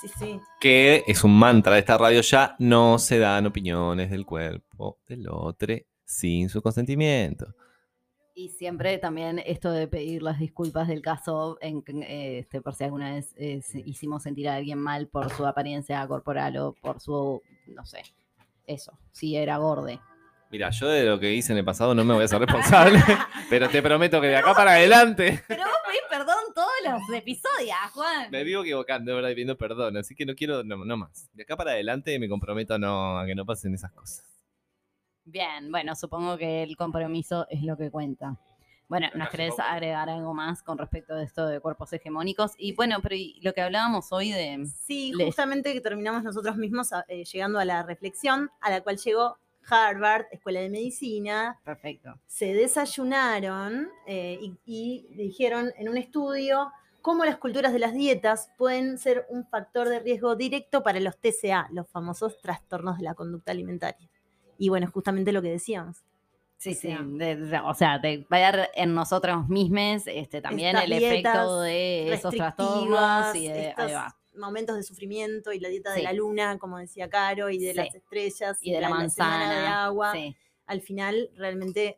[0.00, 0.40] Sí, sí.
[0.60, 5.26] Que es un mantra de esta radio ya, no se dan opiniones del cuerpo del
[5.28, 7.54] otro sin su consentimiento.
[8.34, 13.14] Y siempre también esto de pedir las disculpas del caso, en, este, por si alguna
[13.14, 17.86] vez eh, hicimos sentir a alguien mal por su apariencia corporal o por su, no
[17.86, 18.02] sé,
[18.66, 20.00] eso, si era gorde.
[20.50, 22.98] Mira, yo de lo que hice en el pasado no me voy a ser responsable,
[23.50, 27.76] pero te prometo que de acá para adelante Pero vos pedís perdón todos los episodios,
[27.92, 28.30] Juan.
[28.30, 31.28] me vivo equivocando, de verdad, y pidiendo perdón, así que no quiero, no, no más.
[31.34, 34.24] De acá para adelante me comprometo a, no, a que no pasen esas cosas.
[35.24, 38.36] Bien, bueno, supongo que el compromiso es lo que cuenta.
[38.88, 42.52] Bueno, ¿nos querés agregar algo más con respecto de esto de cuerpos hegemónicos?
[42.56, 44.64] Y bueno, pero y lo que hablábamos hoy de...
[44.86, 48.96] Sí, justamente que terminamos nosotros mismos a- eh, llegando a la reflexión a la cual
[48.98, 52.18] llegó Harvard, Escuela de Medicina, Perfecto.
[52.26, 56.70] se desayunaron eh, y, y dijeron en un estudio
[57.02, 61.16] cómo las culturas de las dietas pueden ser un factor de riesgo directo para los
[61.18, 64.08] TCA, los famosos trastornos de la conducta alimentaria.
[64.58, 66.04] Y bueno, justamente lo que decíamos.
[66.58, 70.76] Sí, O sí, sea- de- de- o sea, de ver en nosotros mismos este, también
[70.76, 74.16] el efecto de esos trastornos y de, ahí va.
[74.36, 77.76] Momentos de sufrimiento y la dieta de la luna, como decía Caro, y de Sí.
[77.76, 79.60] las estrellas y de la, manzana.
[79.60, 80.12] de agua.
[80.12, 80.34] Sí,
[80.66, 81.96] Al final, realmente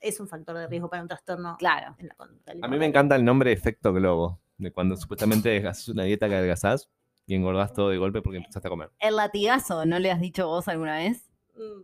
[0.00, 1.96] es un factor de riesgo para un trastorno claro.
[1.98, 5.88] en la conducta A mí me encanta el nombre efecto globo, de cuando supuestamente haces
[5.88, 6.88] una dieta que adelgazás
[7.26, 8.90] y engordás todo de golpe porque empezaste a comer.
[9.00, 11.28] El latigazo, ¿no le has dicho vos alguna vez?
[11.56, 11.82] Mm,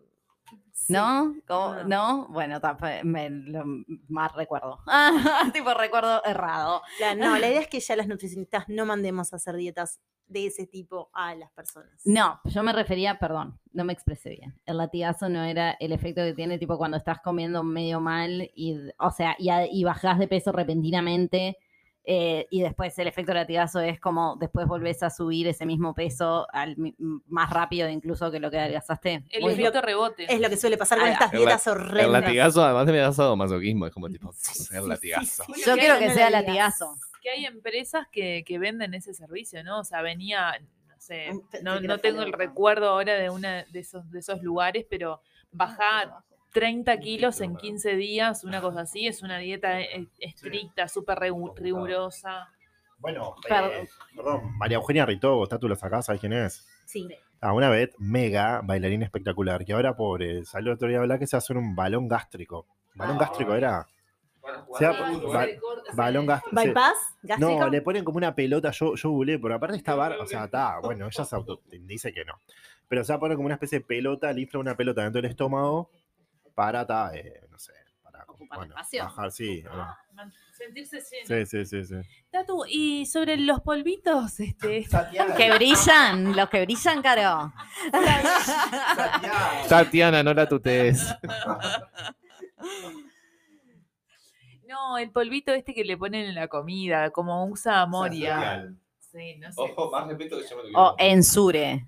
[0.73, 0.93] sí.
[0.93, 1.35] ¿No?
[1.49, 1.85] No.
[1.85, 2.29] ¿No?
[2.29, 2.61] Bueno,
[3.05, 3.65] me, lo
[4.09, 4.81] más recuerdo.
[5.53, 6.83] Tipo recuerdo errado.
[7.01, 10.47] La- no, la idea es que ya las nutricionistas no mandemos a hacer dietas de
[10.47, 12.01] ese tipo a las personas.
[12.05, 14.59] No, yo me refería, perdón, no me expresé bien.
[14.65, 18.79] El latigazo no era el efecto que tiene tipo cuando estás comiendo medio mal y,
[18.99, 21.59] o sea, y, y bajás de peso repentinamente
[22.07, 26.47] eh, y después el efecto latigazo es como después volvés a subir ese mismo peso
[26.53, 26.95] al, mi-
[27.29, 29.25] más rápido incluso que lo que adelgazaste.
[29.31, 30.27] El efecto rebote.
[30.33, 32.05] Es lo que suele pasar con Ah, estas dietas horrendas.
[32.07, 35.45] El latigazo, además de me da sadomasoquismo, es como tipo, sí, el sí, latigazo.
[35.55, 35.63] sí.
[35.65, 36.95] Yo quiero que sea latigazo.
[37.23, 39.81] que hay empresas que, que venden ese servicio, ¿no?
[39.81, 40.53] O sea, venía,
[40.89, 44.43] no sé, pensé no, no tengo el recuerdo ahora de una de esos, de esos
[44.43, 46.13] lugares, pero bajar
[46.55, 51.19] 30 kilos en 15 días, una cosa así, es una dieta eh, estricta, súper
[51.57, 52.49] rigurosa.
[52.99, 53.71] Bueno, Perdón.
[53.75, 56.07] eh, perdón, María Eugenia Ritogo, ¿tú lo sacás?
[56.07, 56.67] ¿Sabes quién es?
[56.87, 57.09] Sí.
[57.41, 61.19] Ah, una vez, mega bailarina espectacular, que ahora, pobre, salió el otro día a hablar
[61.19, 62.67] que se hace un balón gástrico.
[62.95, 63.87] ¿Balón gástrico era?
[64.69, 65.47] O sea, ba-
[65.95, 66.57] balón gástrico.
[66.57, 67.17] ¿Bypass?
[67.23, 67.61] ¿Gástrico?
[67.65, 70.45] No, le ponen como una pelota, yo, yo googleé, pero aparte está bar, o sea,
[70.45, 72.41] está, bueno, ella se auto dice que no.
[72.89, 75.31] Pero o sea, ponen como una especie de pelota, le infla una pelota dentro del
[75.31, 75.91] estómago
[76.55, 79.05] para, ta, eh, no sé, para Ocupar bueno, espacio.
[79.05, 79.63] bajar, sí.
[80.53, 81.27] Sentirse lleno.
[81.27, 81.95] Sí, sí, sí, sí.
[82.31, 84.87] Tatu, y sobre los polvitos, este,
[85.37, 87.53] Que brillan, los que brillan, Caro.
[89.69, 91.15] Tatiana, no la tutees.
[94.67, 98.73] no, el polvito este que le ponen en la comida, como usa Moria.
[99.01, 99.75] Sí, no sé.
[99.93, 101.87] más respeto que yo me O Ensure.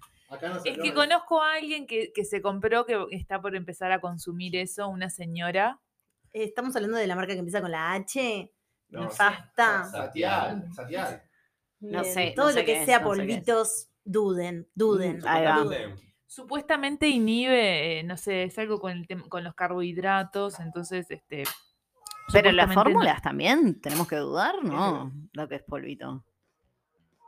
[0.65, 4.57] Es que conozco a alguien que, que se compró, que está por empezar a consumir
[4.57, 5.81] eso, una señora.
[6.33, 8.53] Eh, Estamos hablando de la marca que empieza con la H.
[8.89, 9.85] No, Nefasta.
[9.85, 11.23] Satial, Satial.
[11.81, 15.21] No sé, Todo no sé lo que es, sea no polvitos, duden, duden.
[15.27, 15.59] Ahí va.
[15.61, 15.97] duden.
[16.27, 21.45] Supuestamente inhibe, eh, no sé, es algo con, el con los carbohidratos, entonces, este...
[22.33, 25.13] Pero las fórmulas también, tenemos que dudar, ¿no?
[25.33, 26.25] Lo que es polvito.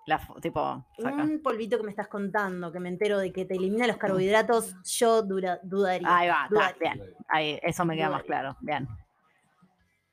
[0.08, 1.22] La, fo- tipo, saca.
[1.22, 4.74] Un polvito que me estás contando, que me entero de que te elimina los carbohidratos,
[4.84, 6.08] yo dura- dudaría.
[6.16, 6.48] Ahí va,
[6.80, 7.02] bien.
[7.28, 8.56] Ahí, eso me queda más claro.
[8.60, 8.88] Bien.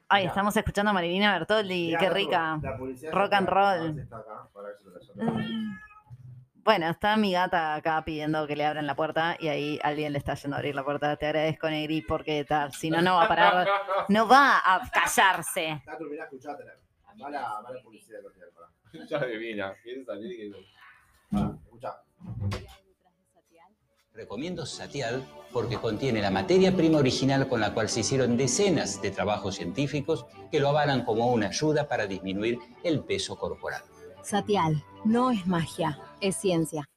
[0.10, 0.32] Ay, Mirá.
[0.32, 2.60] estamos escuchando a Marilina Bertoldi, Mirá, qué rica.
[2.62, 4.00] la publicidad Rock and roll.
[4.00, 4.68] está acá, para
[5.18, 5.56] leyendo.
[6.64, 10.18] Bueno, está mi gata acá pidiendo que le abran la puerta y ahí alguien le
[10.18, 11.16] está yendo a abrir la puerta.
[11.16, 13.68] Te agradezco, Negri, porque tal, si no, no va a parar,
[14.10, 15.82] no va a callarse.
[15.86, 16.74] Tatu, mirá, escuchátela.
[17.18, 18.20] Mala, mala publicidad.
[19.10, 20.52] Ya adivina, quiere salir y
[21.32, 21.96] Pará, escuchá.
[24.14, 29.12] Recomiendo Satial porque contiene la materia prima original con la cual se hicieron decenas de
[29.12, 33.82] trabajos científicos que lo avalan como una ayuda para disminuir el peso corporal.
[34.24, 36.88] Satial, no es magia, es ciencia.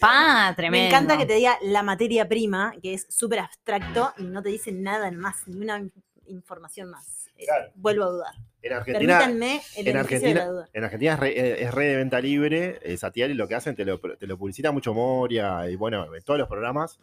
[0.00, 0.82] Pa, tremendo.
[0.82, 4.50] Me encanta que te diga la materia prima, que es súper abstracto y no te
[4.50, 5.88] dice nada más, ni una
[6.26, 7.30] información más.
[7.36, 7.72] Claro.
[7.74, 8.34] Vuelvo a dudar.
[8.60, 10.68] En Argentina, Permítanme el en de Argentina, la duda.
[10.72, 13.54] en Argentina es, re, eh, es red de venta libre, eh, Satial, y lo que
[13.54, 16.98] hacen, te lo, te lo publicita mucho Moria, y bueno, en todos los programas.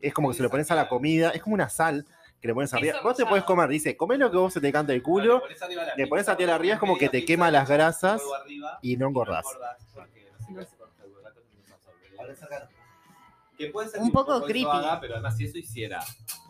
[0.00, 2.06] Es como que se lo pones a la comida, es como una sal
[2.40, 2.94] que le pones arriba.
[2.94, 5.42] Eso Vos te puedes comer, dice, comé lo que vos se te canta el culo,
[5.96, 8.20] le pones Satial arriba, es como que te quema las grasas
[8.82, 9.44] y no engordás.
[13.60, 14.70] Que puede ser Un que poco eso creepy.
[14.70, 16.00] haga, pero además, si eso hiciera,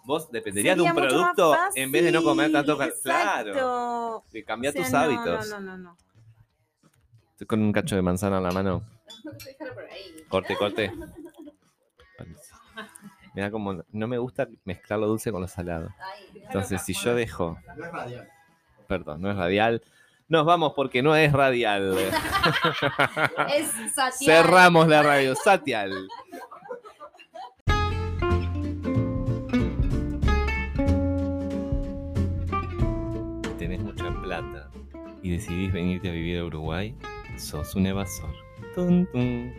[0.04, 2.78] vos dependerías de un producto en vez de no comer tanto.
[3.02, 5.48] Claro, de cambiar O sea, tus no, hábitos.
[5.50, 5.96] No, no, no, no.
[7.32, 8.84] Estoy con un cacho de manzana en la mano.
[10.28, 10.92] Corte, corte.
[13.34, 15.88] Mira como no me gusta mezclar lo dulce con lo salado.
[16.34, 17.58] Entonces, si yo dejo.
[17.76, 18.28] No es radial.
[18.86, 19.82] Perdón, no es radial.
[20.28, 21.96] Nos vamos porque no es radial.
[23.52, 24.44] Es Satial.
[24.44, 25.34] Cerramos la radio.
[25.34, 26.06] Satial.
[35.22, 36.94] Y decidís venirte a vivir a Uruguay,
[37.36, 38.34] sos un evasor.
[38.74, 39.52] Tun, tun.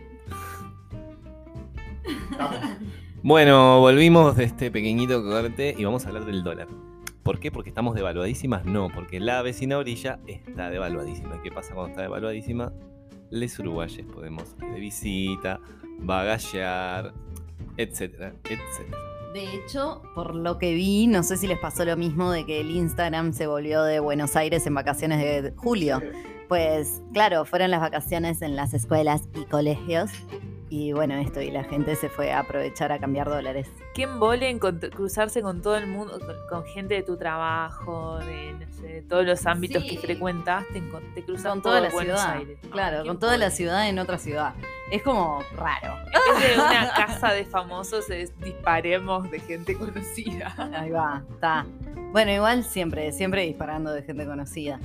[3.23, 6.67] Bueno, volvimos de este pequeñito corte y vamos a hablar del dólar.
[7.21, 7.51] ¿Por qué?
[7.51, 8.65] Porque estamos devaluadísimas.
[8.65, 11.35] No, porque la vecina orilla está devaluadísima.
[11.35, 12.73] ¿Y qué pasa cuando está devaluadísima?
[13.29, 15.59] Les uruguayes podemos ir de visita,
[15.99, 17.13] bagallar,
[17.77, 19.10] etcétera, etcétera.
[19.33, 22.59] De hecho, por lo que vi, no sé si les pasó lo mismo de que
[22.59, 26.01] el Instagram se volvió de Buenos Aires en vacaciones de julio.
[26.49, 30.11] Pues claro, fueron las vacaciones en las escuelas y colegios.
[30.73, 33.67] Y bueno, esto, y la gente se fue a aprovechar a cambiar dólares.
[33.93, 38.53] ¿Qué embole encont- cruzarse con todo el mundo, con, con gente de tu trabajo, de,
[38.53, 39.89] no sé, de todos los ámbitos Sí.
[39.89, 40.81] que frecuentas, te,
[41.13, 42.37] te cruzas Con toda la Buenos ciudad.
[42.37, 42.57] Aires.
[42.71, 44.53] Claro, ¿Qué con toda la ciudad en otra ciudad.
[44.91, 45.93] Es como raro.
[46.33, 50.53] En vez de una casa de famosos, es disparemos de gente conocida.
[50.73, 51.65] Ahí va, está.
[52.13, 54.79] Bueno, igual siempre, siempre disparando de gente conocida.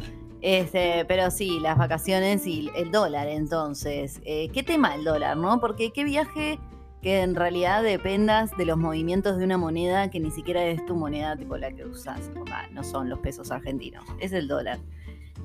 [0.47, 4.21] Este, pero sí, las vacaciones y el dólar, entonces.
[4.25, 5.59] Eh, ¿Qué tema el dólar, no?
[5.59, 6.61] Porque qué viaje
[7.03, 10.95] que en realidad dependas de los movimientos de una moneda que ni siquiera es tu
[10.95, 12.31] moneda tipo la que usas.
[12.71, 14.79] No son los pesos argentinos, es el dólar.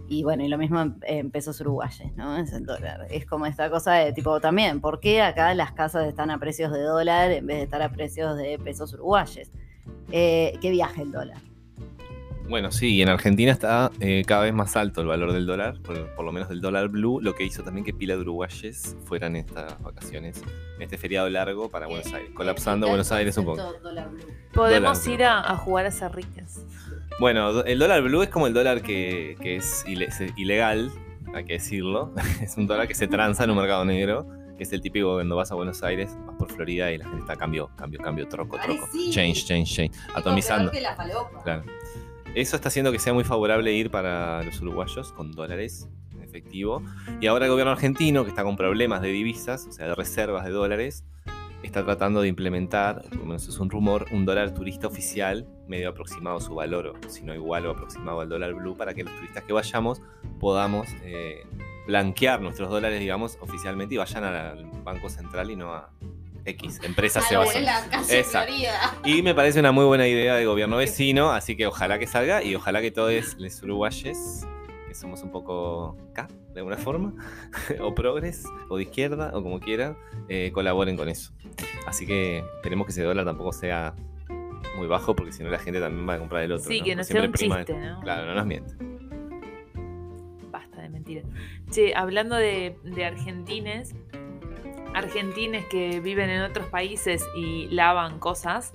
[0.08, 2.38] Y bueno, y lo mismo en, pesos uruguayos, ¿no?
[2.38, 3.08] Es el dólar.
[3.10, 6.72] Es como esta cosa de tipo también, ¿por qué acá las casas están a precios
[6.72, 9.50] de dólar en vez de estar a precios de pesos uruguayos?
[10.12, 11.51] Eh, ¿Qué viaje el dólar?
[12.52, 15.80] Bueno, sí, y en Argentina está eh, cada vez más alto el valor del dólar,
[15.82, 18.96] por, por lo menos del dólar blue, lo que hizo también que pila de uruguayes
[19.06, 20.44] fueran estas vacaciones,
[20.76, 23.74] en este feriado largo para Buenos Aires, colapsando Buenos Aires un poco.
[24.54, 25.20] Podemos Dólar.
[25.20, 26.66] ir a, a jugar a ser ricas.
[27.20, 30.92] Bueno, el dólar blue es como el dólar que, que es, ile- es ilegal,
[31.34, 32.14] hay que decirlo.
[32.42, 35.38] Es un dólar que se tranza en un mercado negro, que es el típico cuando
[35.38, 38.58] vas a Buenos Aires, vas por Florida y la gente está cambio, cambio, cambio, troco,
[38.58, 38.82] troco.
[38.88, 39.14] Parecido.
[39.14, 39.92] Change, change, change.
[40.14, 40.70] Atomizando.
[41.44, 41.64] Claro.
[42.34, 46.82] Eso está haciendo que sea muy favorable ir para los uruguayos con dólares en efectivo.
[47.20, 50.46] Y ahora el gobierno argentino, que está con problemas de divisas, o sea, de reservas
[50.46, 51.04] de dólares,
[51.62, 55.90] está tratando de implementar, por lo menos es un rumor, un dólar turista oficial medio
[55.90, 59.04] aproximado a su valor, o si no igual o aproximado al dólar blue, para que
[59.04, 60.02] los turistas que vayamos
[60.40, 61.44] podamos eh,
[61.86, 65.92] blanquear nuestros dólares, digamos, oficialmente y vayan al Banco Central y no a
[66.46, 68.54] X, empresa se va a Exacto.
[69.06, 72.44] Y me parece una muy buena idea de gobierno vecino, así que ojalá que salga
[72.44, 74.48] y ojalá que todos los uruguayes,
[74.88, 77.14] que somos un poco K de alguna forma,
[77.82, 81.32] o progres, o de izquierda, o como quieran, eh, colaboren con eso.
[81.88, 83.96] Así que esperemos que ese dólar tampoco sea
[84.78, 86.68] muy bajo, porque si no la gente también va a comprar el otro.
[86.70, 88.02] Sí, que no Porque sea siempre un prima- chiste, ¿no?
[88.02, 88.74] Claro, no nos miente.
[90.52, 91.26] Basta de mentiras.
[91.70, 93.96] Che, hablando de, de argentines,
[94.94, 98.74] argentines que viven en otros países y lavan cosas,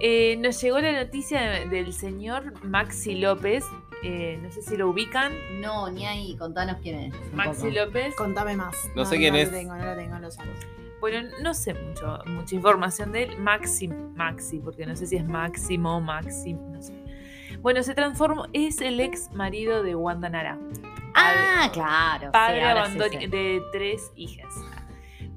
[0.00, 3.64] eh, nos llegó la noticia de- del señor Maxi López.
[4.02, 5.32] eh, no sé si lo ubican.
[5.60, 7.32] No, ni ahí, contanos quién es.
[7.32, 7.74] Maxi poco.
[7.86, 8.14] López.
[8.14, 8.76] Contame más.
[8.94, 9.50] No sé quién no es.
[9.50, 10.48] Lo tengo, no lo tengo, lo saco.
[11.00, 13.38] Bueno, no sé mucho, mucha información de él.
[13.38, 16.92] Maxi, Maxi, porque no sé si es Máximo, Maxi, no sé.
[17.62, 20.58] Bueno, se transformó, es el ex marido de Wanda Nara.
[21.14, 22.30] Ah, claro.
[22.32, 22.62] padre
[23.10, 24.54] sí, sí de tres hijas.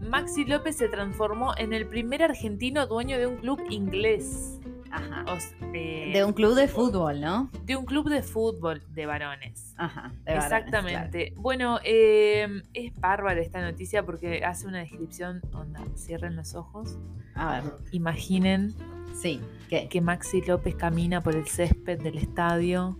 [0.01, 4.59] Maxi López se transformó en el primer argentino dueño de un club inglés.
[4.91, 5.25] Ajá.
[5.27, 5.37] O
[5.73, 7.49] eh, De un club de fútbol, ¿no?
[7.63, 9.75] de un club de fútbol de varones.
[9.77, 10.11] Ajá.
[10.25, 11.33] de varones, Exactamente.
[11.35, 16.97] Bueno, eh, es bárbara esta noticia porque hace una descripción, onda, cierren los ojos.
[17.35, 18.73] A ver, imaginen
[19.13, 19.39] sí.
[19.69, 19.87] ¿Qué?
[19.87, 22.97] que Maxi López camina por el césped del estadio.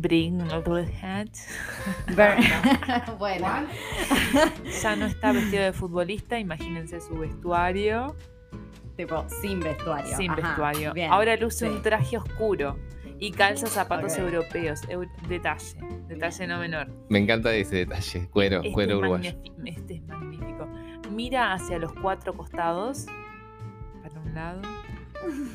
[0.00, 1.28] Bring a red hat.
[3.18, 3.46] Bueno.
[4.82, 8.14] Ya no está vestido de futbolista, imagínense su vestuario.
[8.96, 10.16] Tipo, sin vestuario.
[10.16, 10.92] Sin Ajá, vestuario.
[10.92, 11.72] bien, Ahora luce sí.
[11.72, 12.76] un traje oscuro
[13.20, 14.80] y calza zapatos europeos.
[14.88, 15.76] Eu- detalle,
[16.08, 16.88] detalle no menor.
[17.08, 19.32] Me encanta ese detalle, cuero, Este cuero es, uruguayo.
[19.64, 20.66] este es magnífico.
[21.10, 23.06] Mira hacia los cuatro costados.
[24.02, 24.60] Para un lado,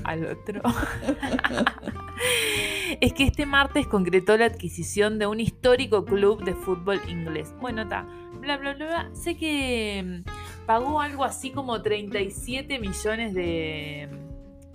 [0.03, 0.61] al otro.
[3.01, 7.53] es que este martes concretó la adquisición de un histórico club de fútbol inglés.
[7.59, 8.05] Bueno, está.
[8.39, 9.09] Bla, bla, bla, bla.
[9.13, 14.09] Sé que mm, pagó algo así como 37 millones de,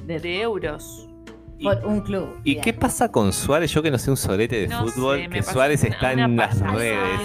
[0.04, 1.08] de euros.
[1.62, 2.40] Por un club.
[2.44, 2.64] ¿Y bien.
[2.64, 3.70] qué pasa con Suárez?
[3.72, 6.24] Yo que no sé un solete de No fútbol, sé, que Suárez una- está una
[6.24, 7.20] en las redes.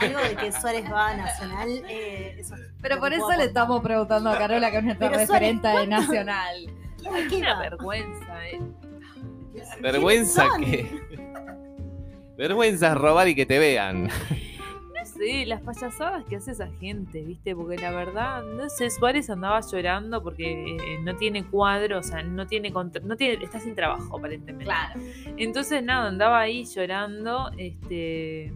[0.00, 1.68] Algo de que Suárez va a Nacional.
[1.88, 5.50] eh, eso Pero por eso le estamos preguntando a Carola, que es nuestra Pero Suárez,
[5.56, 5.86] referente de.
[5.86, 6.56] Nacional.
[7.06, 8.60] ¿A qué Una vergüenza, ¿eh?
[9.80, 10.90] Vergüenza que.
[12.36, 14.08] Vergüenza es robar y que te vean.
[15.18, 17.54] No sé, las payasadas que hace esa gente, ¿viste?
[17.56, 22.22] Porque la verdad, no sé, Suárez andaba llorando porque eh, no tiene cuadro, o sea,
[22.22, 24.64] no tiene, no tiene está sin trabajo aparentemente.
[24.64, 25.00] Claro.
[25.36, 28.52] Entonces, nada, andaba ahí llorando, este,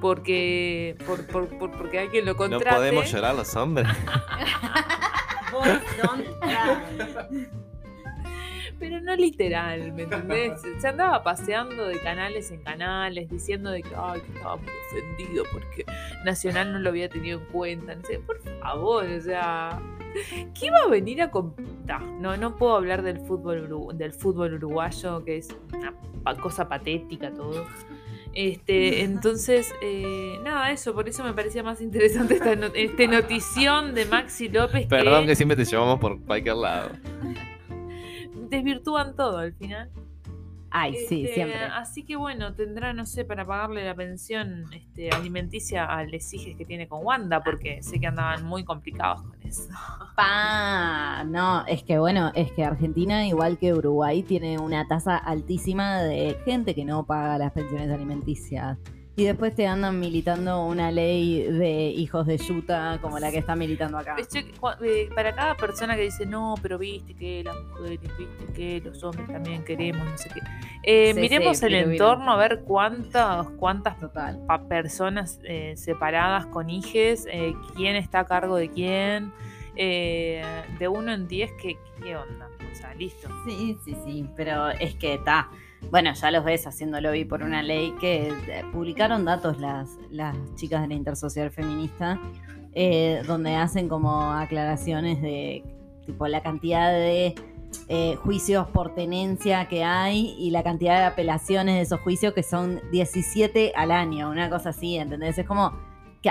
[0.00, 2.76] porque, por, por- por- porque alguien lo No contrate.
[2.76, 3.88] podemos llorar los hombres.
[8.80, 10.60] Pero no literal, ¿me entendés?
[10.80, 15.44] Se andaba paseando de canales en canales, diciendo de que, ay, que estaba muy ofendido
[15.52, 15.84] porque
[16.24, 17.94] Nacional no lo había tenido en cuenta.
[17.94, 19.78] No sé, por favor, o sea,
[20.58, 22.02] ¿qué iba a venir a comprar?
[22.02, 27.30] No, no puedo hablar del fútbol, del fútbol uruguayo, que es una pa- cosa patética
[27.32, 27.66] todo.
[28.32, 33.94] Este, entonces, eh, nada, eso, por eso me parecía más interesante esta no- este notición
[33.94, 36.90] de Maxi López Perdón que que siempre te llevamos por cualquier lado.
[38.50, 39.90] Desvirtúan todo al final.
[40.72, 41.58] Ay, sí, Este, siempre.
[41.64, 46.56] Así que bueno, tendrá, no sé, para pagarle la pensión este, alimenticia a les hijes
[46.56, 49.64] que tiene con Wanda, porque sé que andaban muy complicados con eso.
[49.64, 49.72] eso.
[50.16, 56.02] Pa, no, es que bueno, es que Argentina, igual que Uruguay, tiene una tasa altísima
[56.02, 58.78] de gente que no paga las pensiones alimenticias.
[59.16, 63.54] Y después te andan militando una ley de hijos de yuta como la que está
[63.54, 64.16] militando acá.
[64.58, 68.80] Cua- eh, Para cada persona que dice, no, pero viste que las mujeres, viste que
[68.82, 70.40] los hombres también queremos, no sé qué.
[70.84, 74.40] Eh, Sí, miremos sí, el pero entorno a ver cuántas, cuántas Total.
[74.68, 79.32] personas eh, separadas con hijes, eh, quién está a cargo de quién,
[79.76, 80.42] eh,
[80.78, 82.48] de uno en diez, ¿qué, ¿qué onda?
[82.72, 83.28] O sea, listo.
[83.46, 85.50] Sí, sí, sí, pero es que está.
[85.90, 90.36] Bueno, ya los ves haciendo lobby por una ley que eh, publicaron datos las, las
[90.54, 92.20] chicas de la Intersocial Feminista,
[92.74, 95.64] eh, donde hacen como aclaraciones de
[96.06, 97.34] tipo la cantidad de
[97.88, 102.42] eh, juicios por tenencia que hay y la cantidad de apelaciones de esos juicios que
[102.42, 105.38] son 17 al año, una cosa así, ¿entendés?
[105.38, 105.72] Es como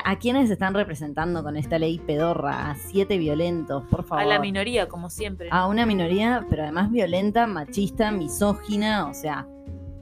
[0.04, 4.40] a quiénes están representando con esta ley pedorra, a siete violentos, por favor A la
[4.40, 5.50] minoría, como siempre.
[5.52, 9.48] a una minoría, pero además violenta, machista, misógina, o sea,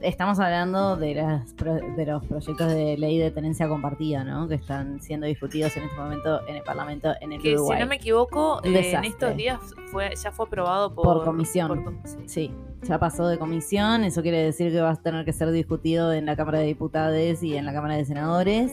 [0.00, 4.46] estamos hablando de, las pro- de los proyectos de ley de tenencia compartida, ¿no?
[4.46, 7.78] Que están siendo discutidos en este momento en el Parlamento en el que Uruguay.
[7.78, 9.58] si no me equivoco, eh, en estos días
[9.90, 11.68] fue, ya fue aprobado por, Por comisión.
[11.68, 12.18] por com- sí.
[12.26, 16.12] Sí, ya pasó de comisión, eso quiere decir que va a tener que ser discutido
[16.12, 18.72] en la Cámara de Diputados y en la Cámara de Senadores.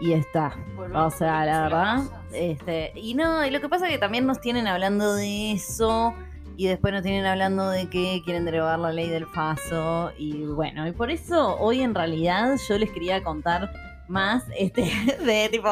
[0.00, 0.56] Y está.
[0.94, 2.02] O sea, la verdad.
[2.32, 6.14] Este, y no, y lo que pasa es que también nos tienen hablando de eso.
[6.58, 10.12] Y después nos tienen hablando de que quieren derogar la ley del FASO.
[10.18, 13.70] Y bueno, y por eso hoy en realidad yo les quería contar
[14.08, 14.90] más este
[15.24, 15.68] de tipo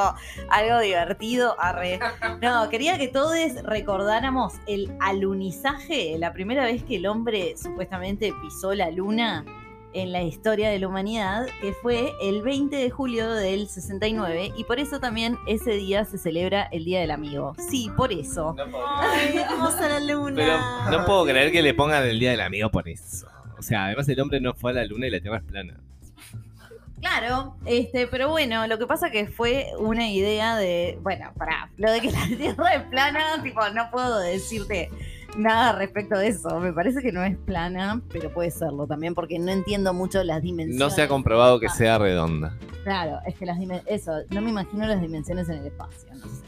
[0.51, 1.59] algo divertido.
[1.59, 2.01] Arre.
[2.43, 8.75] No, quería que todos recordáramos el alunizaje, la primera vez que el hombre supuestamente pisó
[8.75, 9.45] la luna
[9.95, 14.65] en la historia de la humanidad, que fue el 20 de julio del 69, y
[14.65, 17.55] por eso también ese día se celebra el Día del Amigo.
[17.71, 18.55] Sí, por eso.
[18.59, 20.37] Ay, la luna.
[20.37, 23.27] Pero no puedo creer que le pongan el día del amigo por eso.
[23.59, 25.81] O sea, además el hombre no fue a la luna y la tierra es plana.
[27.01, 31.93] Claro, este, pero bueno, lo que pasa que fue una idea de, bueno, para lo
[31.93, 34.91] de que la Tierra es plana, tipo, no puedo decirte
[35.37, 36.61] nada respecto de eso.
[36.61, 40.43] Me parece que no es plana, pero puede serlo también, porque no entiendo mucho las
[40.43, 40.79] dimensiones.
[40.79, 41.71] No se ha comprobado que Ah.
[41.75, 42.57] sea redonda.
[42.85, 46.27] Claro, es que las dimensiones, eso, no me imagino las dimensiones en el espacio, no
[46.27, 46.45] sé.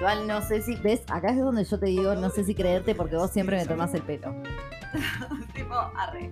[0.00, 2.94] Igual no sé si, ves, acá es donde yo te digo, no sé si creerte
[2.94, 4.34] porque vos siempre me tomás el pelo.
[5.54, 6.30] tipo, arre.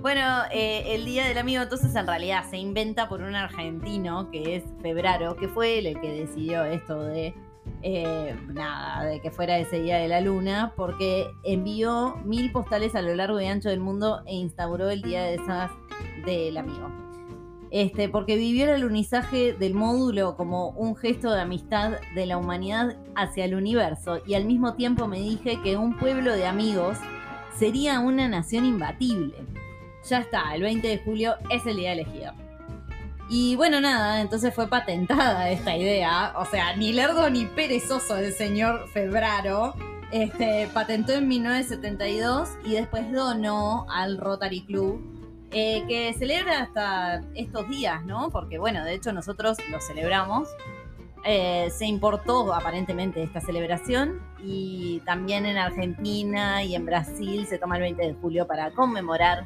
[0.00, 4.56] Bueno, eh, el Día del Amigo entonces en realidad se inventa por un argentino que
[4.56, 7.34] es Febraro, que fue él el que decidió esto de,
[7.82, 13.02] eh, nada, de que fuera ese Día de la Luna, porque envió mil postales a
[13.02, 15.70] lo largo y ancho del mundo e instauró el Día de esas
[16.24, 16.90] del Amigo.
[17.70, 22.96] Este, porque vivió el alunizaje del módulo como un gesto de amistad de la humanidad
[23.16, 26.98] hacia el universo y al mismo tiempo me dije que un pueblo de amigos
[27.56, 29.34] sería una nación imbatible.
[30.08, 32.43] Ya está, el 20 de julio es el día elegido.
[33.28, 36.34] Y bueno, nada, entonces fue patentada esta idea.
[36.36, 39.74] O sea, ni lerdo ni perezoso el señor Febraro.
[40.10, 45.02] Este, patentó en 1972 y después donó al Rotary Club,
[45.50, 48.30] eh, que celebra hasta estos días, ¿no?
[48.30, 50.48] Porque bueno, de hecho nosotros lo celebramos.
[51.24, 57.76] Eh, se importó aparentemente esta celebración y también en Argentina y en Brasil se toma
[57.76, 59.44] el 20 de julio para conmemorar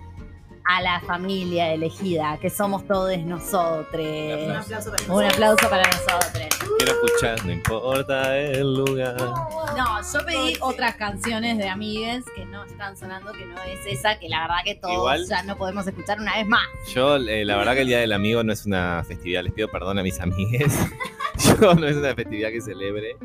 [0.69, 3.89] a la familia elegida, que somos todos nosotros.
[4.05, 6.47] Un aplauso para Un aplauso para nosotros.
[6.77, 9.16] Quiero escuchar, no importa el lugar.
[9.19, 14.19] No, yo pedí otras canciones de amigues que no están sonando, que no es esa,
[14.19, 16.66] que la verdad que todos Igual- ya no podemos escuchar una vez más.
[16.95, 19.69] Yo, eh, la verdad que el Día del Amigo no es una festividad, les pido
[19.69, 20.73] perdón a mis amigues.
[21.61, 23.16] Yo no es una festividad que celebre.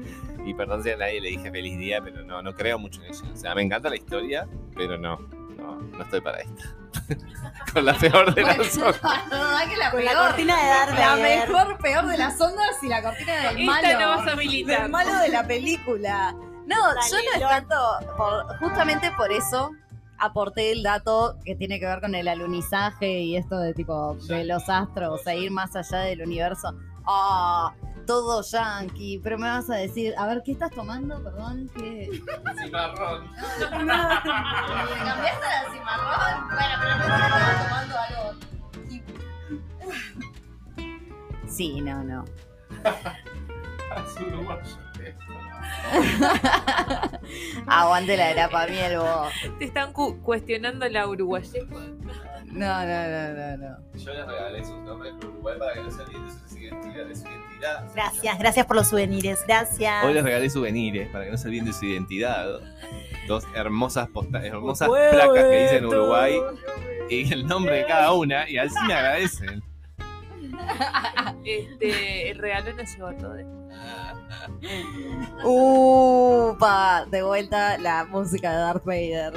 [0.46, 3.08] Y perdón si a nadie le dije feliz día, pero no, no creo mucho en
[3.14, 3.32] ella.
[3.34, 5.18] O sea, me encanta la historia, pero no,
[5.58, 6.76] no, no estoy para esta.
[7.74, 9.02] Con la peor de las ondas.
[9.30, 12.84] la verdad que la Con la cortina de Darth la mejor, peor de las ondas
[12.84, 14.00] y la cortina del Esta malo.
[14.00, 14.82] no vas a militar.
[14.84, 16.34] Del malo de la película.
[16.66, 16.76] No,
[17.10, 17.76] yo no tanto,
[18.16, 19.72] por- justamente por eso
[20.18, 24.46] aporté el dato que tiene que ver con el alunizaje y esto de tipo de
[24.46, 26.74] los astros, o sea, ir más allá del universo.
[27.06, 27.74] Ah,
[28.06, 31.22] todo yankee, pero me vas a decir, a ver, ¿qué estás tomando?
[31.24, 32.10] Perdón, ¿qué?
[32.64, 33.30] Cimarrón.
[33.32, 33.38] ¿Me
[33.78, 36.48] cambiaste a la cimarrón?
[36.50, 38.24] Bueno, pero no estaba tomando algo.
[41.48, 42.26] Sí, no, no.
[47.68, 49.32] Aguante la grapa miel, vos.
[49.60, 51.60] Te están cu- cuestionando la uruguayesa.
[52.52, 53.78] No, no, no, no, no.
[54.00, 57.06] Yo les regalé sus nombres por Uruguay para que no se olviden de su identidad.
[57.06, 57.86] De su identidad.
[57.94, 59.40] Gracias, gracias por los souvenirs.
[59.48, 60.06] Gracias.
[60.06, 62.48] Hoy les regalé souvenirs para que no se olviden de su identidad.
[63.28, 65.86] Dos hermosas, posta- hermosas placas que dicen.
[65.86, 66.36] Uruguay
[67.10, 68.50] y el nombre de cada una.
[68.50, 69.64] Y así me agradecen.
[71.46, 73.36] Este, el regalo nos llegó todo.
[75.44, 79.34] Upa, de vuelta la música de Darth Vader.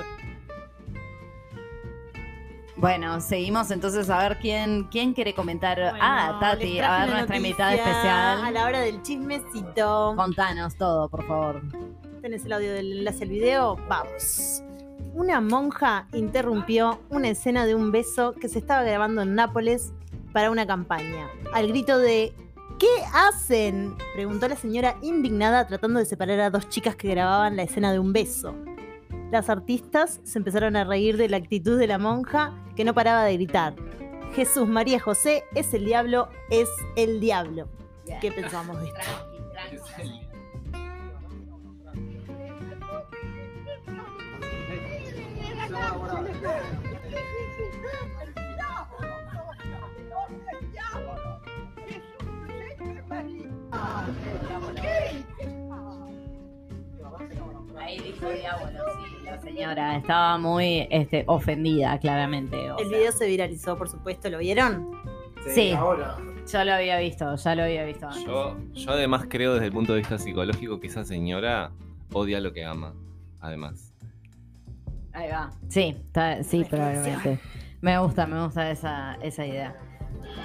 [2.77, 5.81] Bueno, seguimos entonces a ver quién, quién quiere comentar.
[5.99, 8.45] ah, Bueno, Tati, les a ver nuestra invitada especial.
[8.45, 10.13] A la hora del chismecito.
[10.15, 11.63] Contanos todo, por favor.
[12.21, 13.77] ¿Tenés el audio del enlace al video?
[13.89, 14.63] Vamos.
[15.15, 19.95] Una monja interrumpió una escena de un beso que se estaba grabando en Nápoles
[20.35, 21.29] para una campaña.
[21.55, 22.35] Al grito de
[22.79, 23.97] ¿Qué hacen?
[24.15, 27.99] preguntó la señora indignada tratando de separar a dos chicas que grababan la escena de
[27.99, 28.55] un beso.
[29.31, 33.25] Las artistas se empezaron a reír de la actitud de la monja que no paraba
[33.25, 33.75] de gritar.
[34.35, 37.69] Jesús, María, José, es el diablo, es el diablo.
[38.21, 39.01] ¿Qué pensamos de esto?
[57.81, 59.97] Ahí dijo diablo, sí, la señora.
[59.97, 62.71] Estaba muy este, ofendida, claramente.
[62.73, 62.99] o El sea.
[62.99, 64.91] video se viralizó, por supuesto, ¿lo vieron?
[65.55, 68.07] Sí, yo lo había visto, ya lo había visto.
[68.09, 68.25] antes.
[68.25, 71.71] Yo, yo además creo desde el punto de vista psicológico que esa señora
[72.13, 72.95] odia lo que ama.
[73.41, 73.93] Además.
[75.13, 75.51] Ahí va.
[75.69, 77.39] Sí, está- sí, probablemente.
[77.81, 79.77] Me gusta, me gusta esa, esa idea.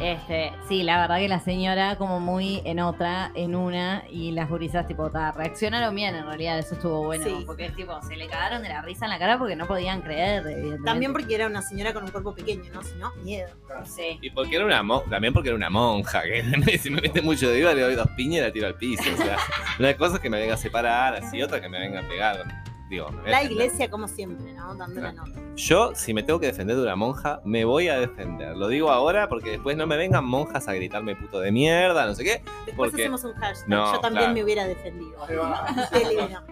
[0.01, 4.49] Este, sí, la verdad que la señora como muy en otra, en una, y las
[4.49, 7.43] gurisas tipo, ta, reaccionaron bien en realidad, eso estuvo bueno, Sí.
[7.45, 10.01] porque es tipo, se le cagaron de la risa en la cara porque no podían
[10.01, 10.85] creer, evidentemente.
[10.85, 12.81] También porque era una señora con un cuerpo pequeño, ¿no?
[12.81, 13.49] Si no, miedo.
[13.83, 14.17] Sí.
[14.21, 17.47] Y porque era una monja, también porque era una monja, que si me mete mucho
[17.49, 19.03] de viva le doy dos piñas y la tiro al piso.
[19.13, 19.37] O sea,
[19.77, 22.43] una cosa es que me venga a separar, así otra que me venga a pegar.
[22.91, 23.51] Digo, La defender.
[23.53, 24.75] iglesia, como siempre, ¿no?
[24.75, 25.31] Dando la nota.
[25.55, 28.57] Yo, si me tengo que defender de una monja, me voy a defender.
[28.57, 32.13] Lo digo ahora porque después no me vengan monjas a gritarme puto de mierda, no
[32.13, 32.41] sé qué.
[32.65, 33.69] Después Porque- hacemos un hashtag.
[33.69, 34.33] No, Yo también claro.
[34.33, 35.15] me hubiera defendido.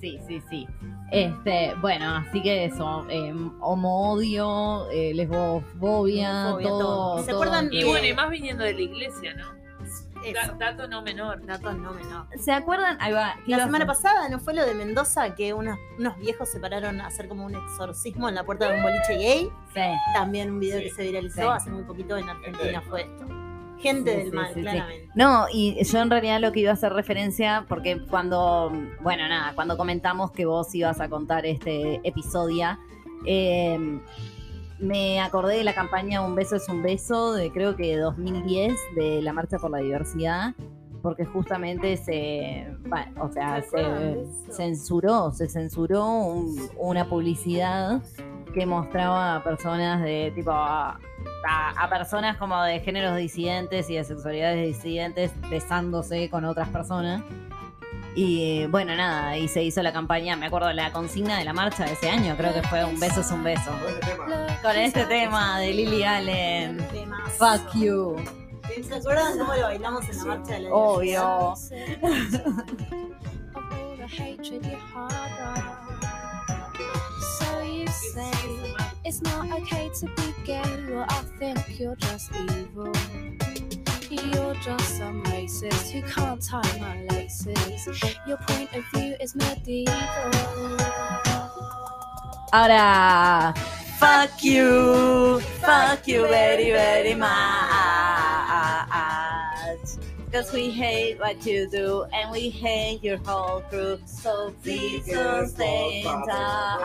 [0.00, 0.66] Sí, sí, sí.
[1.10, 7.18] Este, bueno, así que eso, eh, homo-odio, eh, lesbofobia, todo, todo.
[7.24, 9.57] ¿Se todo acuerdan en- Y bueno, y más viniendo de la iglesia, ¿no?
[10.34, 11.44] Da- dato no menor.
[11.46, 12.26] Dato no menor.
[12.38, 12.96] ¿Se acuerdan?
[13.00, 13.34] Ahí va.
[13.44, 15.34] ¿qué La semana pasada, ¿no fue lo de Mendoza?
[15.34, 18.76] Que unos, unos viejos se pararon a hacer como un exorcismo en la puerta de
[18.76, 19.50] un boliche gay.
[19.74, 19.80] Sí.
[20.14, 20.84] También un video Sí.
[20.84, 21.46] que se viralizó Sí.
[21.48, 23.26] hace muy poquito en Argentina fue esto.
[23.80, 24.60] Gente Sí, del sí, mal, sí, sí.
[24.62, 25.08] claramente.
[25.14, 29.52] No, y yo en realidad lo que iba a hacer referencia, porque cuando, bueno, nada,
[29.54, 32.76] cuando comentamos que vos ibas a contar este episodio,
[33.24, 34.00] eh,
[34.78, 39.22] me acordé de la campaña Un beso es un beso, de creo que 2010, de
[39.22, 40.54] la Marcha por la Diversidad,
[41.02, 42.66] porque justamente se,
[43.20, 48.00] o sea, ¿Se censuró, se censuró un- una publicidad
[48.54, 50.98] que mostraba a personas de tipo a,
[51.46, 57.22] a personas como de géneros disidentes y de sexualidades disidentes besándose con otras personas.
[58.14, 61.84] Y bueno, nada, y se hizo la campaña, me acuerdo la consigna de la marcha
[61.84, 63.70] de ese año, creo que fue un beso es un beso.
[64.62, 66.78] Con este tema de Lily Allen.
[67.38, 68.16] Fuck you.
[68.82, 71.54] ¿Se acuerdan cómo lo bailamos en la marcha de la Obvio.
[77.38, 78.30] So you say
[79.04, 80.62] it's not okay to be gay.
[80.88, 82.92] Well, I think you're just evil.
[84.10, 87.86] You're just some racist who can't tie my laces.
[88.26, 89.94] Your point of view is medieval.
[92.54, 93.52] Ahora,
[93.98, 97.28] fuck you, fuck you very, very much.
[100.32, 104.00] Cause we hate what you do and we hate your whole group.
[104.06, 106.78] So please don't stay in touch.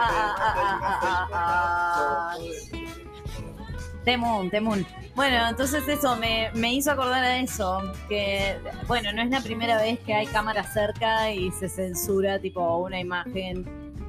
[4.04, 4.86] Temun, Temun.
[5.16, 9.82] Bueno, entonces eso me, me hizo acordar a eso, que bueno, no es la primera
[9.82, 13.66] vez que hay cámara cerca y se censura tipo una imagen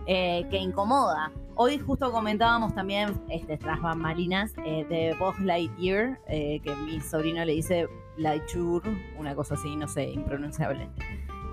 [0.06, 1.30] eh, que incomoda.
[1.56, 7.44] Hoy justo comentábamos también, este, tras bambalinas, eh, de Buzz Lightyear, eh, que mi sobrino
[7.44, 8.82] le dice Lightyear,
[9.16, 10.88] una cosa así, no sé, impronunciable.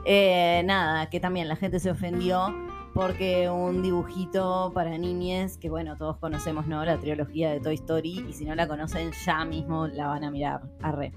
[0.05, 2.51] Eh, nada, que también la gente se ofendió
[2.93, 6.83] porque un dibujito para niñes, que bueno, todos conocemos, ¿no?
[6.85, 10.31] La trilogía de Toy Story, y si no la conocen, ya mismo la van a
[10.31, 10.61] mirar.
[10.81, 11.13] Arre.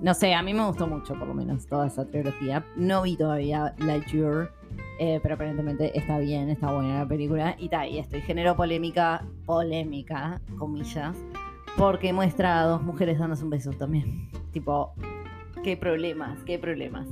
[0.00, 2.64] No sé, a mí me gustó mucho, por lo menos, toda esa trilogía.
[2.76, 4.50] No vi todavía Lightyear,
[5.00, 7.56] Eh, pero aparentemente está bien, está buena la película.
[7.58, 11.16] Y tal, y esto, y generó polémica, polémica, comillas,
[11.76, 14.28] porque muestra a dos mujeres dándose un beso también.
[14.52, 14.94] Tipo,
[15.64, 17.08] qué problemas, qué problemas.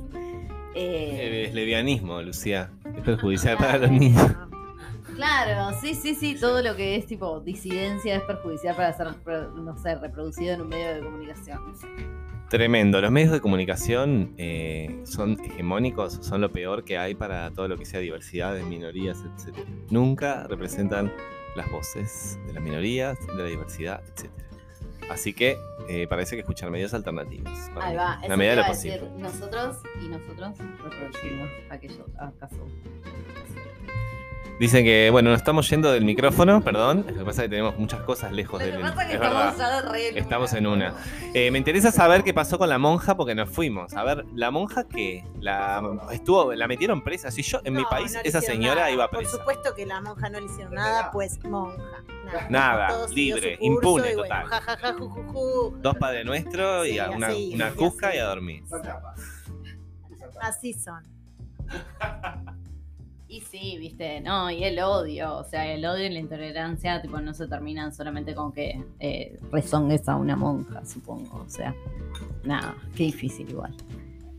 [0.75, 2.71] Eh, Es lesbianismo, Lucía.
[2.97, 4.31] Es perjudicial para los niños.
[5.15, 9.07] Claro, sí, sí, sí, todo lo que es tipo disidencia es perjudicial para ser,
[9.55, 11.59] no sé, reproducido en un medio de comunicación.
[12.49, 13.01] Tremendo.
[13.01, 17.77] Los medios de comunicación eh, son hegemónicos, son lo peor que hay para todo lo
[17.77, 19.57] que sea diversidad de minorías, etc.
[19.89, 21.11] Nunca representan
[21.55, 24.29] las voces de las minorías, de la diversidad, etc.
[25.09, 25.57] Así que
[25.89, 27.51] eh, parece que escuchar medios alternativos.
[27.73, 29.09] para Ahí va, la medida de lo posible.
[29.17, 32.67] Nosotros y nosotros reproducimos aquello, acaso.
[34.59, 37.05] Dicen que, bueno, nos estamos yendo del micrófono, perdón.
[37.07, 39.55] Lo que pasa es que tenemos muchas cosas lejos Lo del que pasa es estamos
[40.15, 40.59] Estamos una.
[40.59, 40.93] en una.
[41.33, 43.93] Eh, me interesa saber qué pasó con la monja porque nos fuimos.
[43.93, 45.81] A ver, la monja que la
[46.11, 47.31] estuvo, la metieron presa.
[47.31, 48.91] Si yo en mi país no esa señora nada.
[48.91, 49.37] iba Por presa.
[49.37, 51.75] supuesto que la monja no le hicieron nada, pues monja.
[52.49, 54.45] Nada, Nada, libre, impune, y bueno, total.
[54.45, 55.77] ja, ja, ja, ju, ju, ju.
[55.81, 58.17] Dos padres nuestros y Sí, a una, así, una cusca así.
[58.17, 58.63] y a dormir.
[60.41, 61.03] Así son.
[63.33, 67.19] Y sí, viste, no, y el odio, o sea, el odio y la intolerancia, tipo,
[67.19, 71.73] no se terminan solamente con que eh, rezongues a una monja, supongo, o sea,
[72.43, 73.75] nada, qué difícil igual.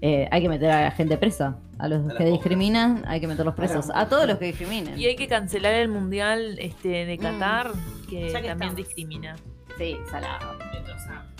[0.01, 3.57] Eh, hay que meter a la gente presa, a los que discriminan, hay que meterlos
[3.57, 4.97] presos, a todos los que discriminen.
[4.97, 7.73] Y hay que cancelar el mundial este, de Qatar,
[8.09, 8.77] que Ya que también estamos.
[8.77, 9.35] discrimina.
[9.77, 10.57] Sí, salado.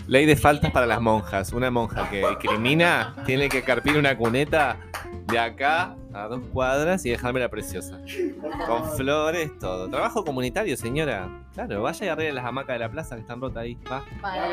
[0.07, 1.51] Ley de faltas para las monjas.
[1.53, 4.77] Una monja que discrimina tiene que carpir una cuneta
[5.27, 7.99] de acá a dos cuadras y dejarme la preciosa.
[8.67, 9.89] Con flores, todo.
[9.89, 11.29] Trabajo comunitario, señora.
[11.53, 13.77] Claro, vaya y arregle las hamacas de la plaza que están rotas ahí.
[13.91, 14.03] Va.
[14.21, 14.47] Para-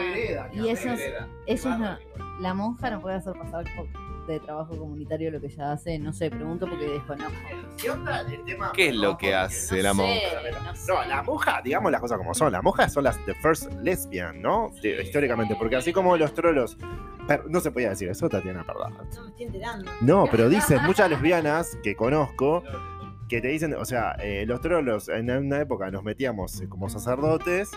[0.53, 1.01] y ellos,
[1.47, 1.97] ellos no,
[2.41, 3.87] la monja no puede hacer pasar por-
[4.33, 7.33] de trabajo comunitario lo que ella hace, no sé, pregunto porque desconozco.
[7.76, 8.72] ¿Qué onda el tema?
[8.74, 10.20] ¿Qué es lo que hace la monja?
[10.89, 12.53] No, la monja, digamos las cosas como son.
[12.53, 14.70] Las monjas son las the first lesbian, ¿no?
[14.83, 16.76] Históricamente, porque así como los trolos.
[17.49, 18.95] no se podía decir eso, Tatiana, perdón.
[18.95, 19.91] No me estoy enterando.
[20.01, 22.62] No, pero dicen muchas lesbianas que conozco
[23.28, 26.91] que te dicen, o sea, eh, los trolos en una época nos metíamos eh, como
[26.91, 27.70] sacerdotes,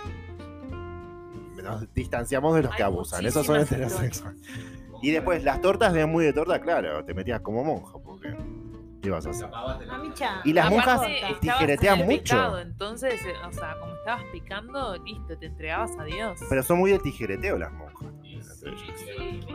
[1.64, 3.26] nos distanciamos de los que abusan.
[3.26, 4.43] Esos son heterosexuales.
[5.06, 8.36] Y después, las tortas de muy de torta, claro, te metías como monja, porque.
[9.01, 9.49] ¿Qué ibas a hacer?
[10.45, 11.01] Y las monjas
[11.39, 12.18] tijeretean mucho.
[12.24, 16.39] pecado, entonces, eh, o sea, como estabas pecando, listo, te entregabas a Dios.
[16.49, 18.12] Pero son muy de tijereteo las monjas.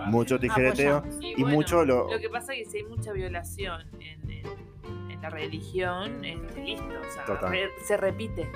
[0.06, 0.98] Mucho tijereteo.
[0.98, 1.24] Apoyamos.
[1.36, 5.20] y mucho lo- Lo que pasa es que si hay mucha violación en, en- en
[5.20, 8.48] la religión, este, listo, o sea, re- se repite.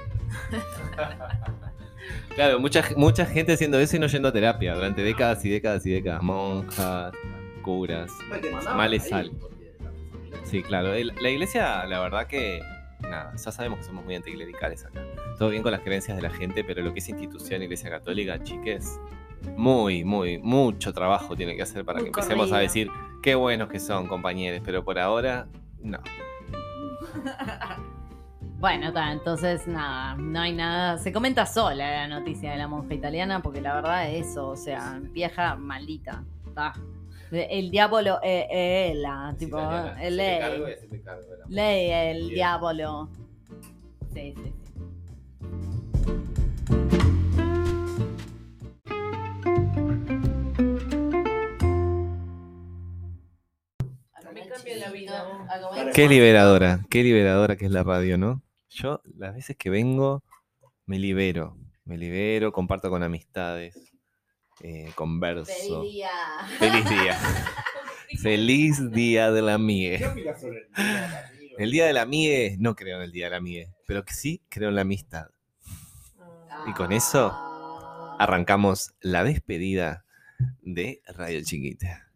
[2.34, 5.86] Claro, mucha, mucha gente haciendo eso y no yendo a terapia durante décadas y décadas
[5.86, 6.22] y décadas.
[6.22, 7.12] Monjas,
[7.62, 8.10] curas,
[8.74, 9.30] males sal.
[10.44, 10.92] Sí, claro.
[10.92, 12.60] La iglesia, la verdad que.
[13.00, 15.02] Nada, ya sabemos que somos muy anticlericales acá.
[15.38, 18.42] Todo bien con las creencias de la gente, pero lo que es institución, iglesia católica,
[18.42, 18.98] chiques,
[19.56, 22.88] muy, muy, mucho trabajo tiene que hacer para Muy que empecemos a decir
[23.22, 25.46] qué buenos que son, compañeros, pero por ahora,
[25.82, 25.98] no.
[28.64, 30.96] Bueno, ta, entonces nada, no hay nada.
[30.96, 34.56] Se comenta sola la noticia de la monja italiana porque la verdad es eso, o
[34.56, 36.24] sea, vieja maldita.
[36.54, 36.72] ta.
[37.30, 39.58] El diablo es ella, tipo,
[40.00, 40.40] el ley.
[41.48, 43.10] Ley, el diablo.
[44.14, 44.72] Sí, sí, sí.
[54.32, 55.92] Me cambia la vida.
[55.94, 58.40] Qué liberadora, qué liberadora que es la radio, ¿no?
[58.74, 60.24] Yo, las veces que vengo,
[60.84, 61.56] me libero.
[61.84, 63.92] Me libero, comparto con amistades,
[64.62, 65.82] eh, converso.
[65.82, 66.10] Feliz día.
[66.58, 67.18] Feliz día.
[68.22, 70.00] Feliz día de la MIE.
[71.56, 74.12] El día de la MIE, no creo en el día de la MIE, pero que
[74.12, 75.28] sí creo en la amistad.
[76.66, 77.32] Y con eso
[78.18, 80.04] arrancamos la despedida
[80.62, 82.10] de Radio Chiquita.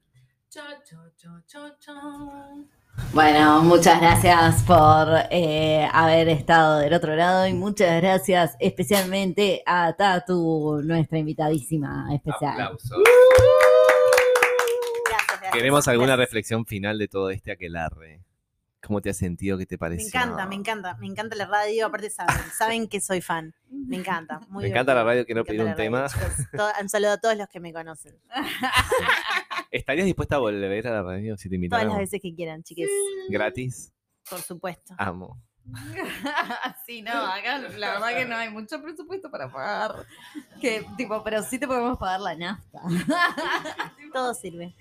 [0.51, 2.69] Chao, chao, chao, chao, chao.
[3.13, 9.95] Bueno, muchas gracias por eh, haber estado del otro lado y muchas gracias especialmente a
[9.95, 12.53] Tatu, nuestra invitadísima especial.
[12.53, 12.99] Aplausos.
[15.09, 15.53] Gracias, gracias.
[15.53, 16.27] Queremos alguna Gracias.
[16.29, 18.21] reflexión final de todo este aquelarre.
[18.87, 19.59] ¿Cómo te has sentido?
[19.59, 20.07] ¿Qué te Me pareció?
[20.07, 23.53] encanta, me encanta, me encanta la radio, aparte saben, saben que soy fan.
[23.70, 24.41] Me encanta.
[24.49, 26.07] Muy Me encanta la radio, quiero Me pedir un tema.
[26.07, 26.47] radio, chicos.
[26.53, 28.16] To- Un saludo a todos los que me conocen.
[29.70, 31.89] ¿Estarías dispuesta a volver a la radio si te Todas invitaran?
[31.89, 32.89] las veces que quieran, chiques.
[33.29, 33.93] ¿Gratis?
[34.31, 34.95] Por supuesto.
[34.97, 35.43] Amo.
[36.87, 40.07] sí, no, acá la verdad que no hay mucho presupuesto para pagar.
[40.62, 42.81] Que, tipo, pero sí te podemos pagar la nafta.
[44.12, 44.74] Todo sirve.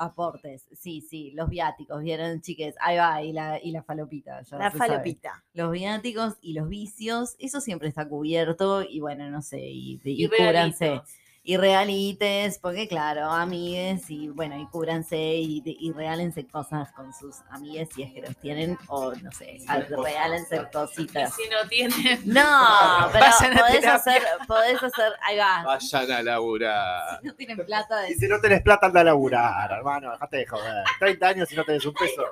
[0.00, 4.42] Aportes, sí, sí, los viáticos, vieron, chiques, ahí va, y la, y la falopita.
[4.42, 4.78] ya La sabe.
[4.78, 5.44] falopita.
[5.52, 10.24] Los viáticos y los vicios, eso siempre está cubierto, y bueno, no sé, y, y,
[10.24, 11.02] Y cúbranse.
[11.42, 17.36] Y regalites, porque claro, amigues, y bueno, y cúbranse y, y regálense cosas con sus
[17.50, 19.56] amigues si es que los tienen, o no sé,
[19.88, 21.34] regálense Y cositas.
[21.34, 22.20] si no tienen.
[22.26, 23.26] No, pero
[23.58, 25.62] podés hacer, podés hacer, ahí va.
[25.64, 27.20] Vayan a laburar.
[27.22, 30.12] Si no tienen plata, Y si no tenés plata, anda a laburar, hermano.
[30.12, 30.84] Dejate de joder.
[30.98, 32.22] 30 años y no tenés un peso.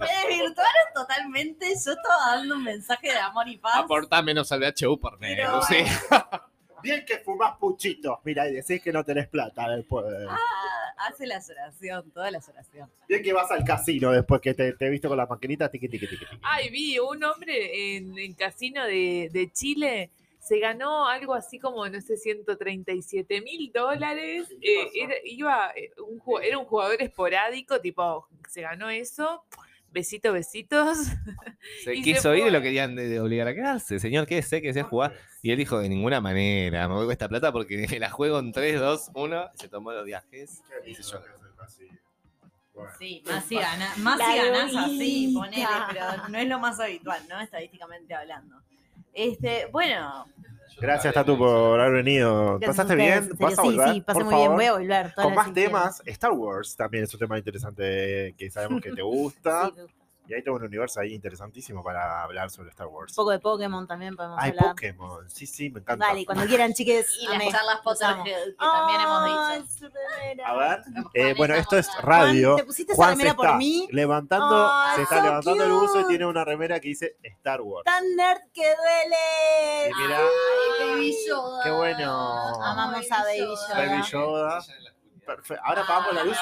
[0.00, 1.66] Me desvirtuaron totalmente.
[1.68, 3.76] Yo estaba dando un mensaje de amor y paz.
[3.76, 5.76] Aporta menos al VHU por menos, sí.
[6.86, 8.18] Bien que fumás puchitos.
[8.22, 10.06] Mira, y decís que no tenés plata después.
[10.28, 12.88] Ah, hace la oración, toda la oración.
[13.08, 15.68] Bien que vas al casino después que te, te viste con la maquinita.
[15.68, 16.38] Tiqui, tiqui, tiqui, tiqui.
[16.42, 20.10] Ay, vi un hombre en, en casino de, de Chile.
[20.38, 24.46] Se ganó algo así como, no sé, 137 mil dólares.
[24.62, 29.42] Eh, era, iba, eh, un, era un jugador esporádico, tipo, se ganó eso.
[29.96, 30.98] Besitos, besitos.
[31.82, 33.98] Se Y se quiso ir y lo querían de, de obligar a quedarse.
[33.98, 35.14] Señor, ¿qué sé que sé jugar?
[35.40, 38.52] Y él dijo, de ninguna manera, me voy con esta plata porque la juego en
[38.52, 39.50] 3, 2, 1.
[39.54, 40.62] Se tomó los viajes.
[40.84, 41.02] y se.
[42.98, 47.22] Sí, más si, gana, más si ganás así, ponele, pero no es lo más habitual,
[47.30, 47.40] ¿no?
[47.40, 48.54] Estadísticamente hablando.
[49.14, 50.26] Este, bueno,
[50.80, 52.58] Gracias, Tatu, por haber venido.
[52.58, 53.30] Gracias a ¿Pasaste bien?
[53.38, 53.94] ¿Vas a sí, volver?
[53.94, 54.52] sí, pasé Por muy bien.
[54.54, 55.14] Voy a volver.
[55.14, 59.66] Con más temas, Star Wars también es un tema interesante que sabemos que te gusta.
[59.66, 59.95] Sí, me gusta.
[60.28, 63.12] Y hay todo un universo ahí interesantísimo para hablar sobre Star Wars.
[63.12, 64.70] Un poco de Pokémon también podemos Hay hablar.
[64.70, 66.06] Pokémon, sí, sí, me encanta.
[66.06, 67.06] Dale, cuando quieran, chiques.
[67.20, 69.88] y las charlas Potter que, que también hemos Ay, dicho.
[69.88, 70.48] remera.
[70.48, 70.82] A ver,
[71.14, 72.48] eh, bueno, esto es radio.
[72.54, 73.88] Juan, ¿te pusiste esa Juan se remera por está mí?
[73.92, 77.60] levantando, Ay, se está so levantando el buzo y tiene una remera que dice Star
[77.60, 77.84] Wars.
[77.84, 79.90] Tan nerd que duele.
[79.90, 81.62] Y mira, Ay, Baby Yoda.
[81.62, 82.64] qué bueno.
[82.64, 83.74] Amamos a Baby Yoda.
[83.86, 84.64] Baby Yoda.
[85.24, 85.62] Perfecto.
[85.64, 86.36] Ahora apagamos la luz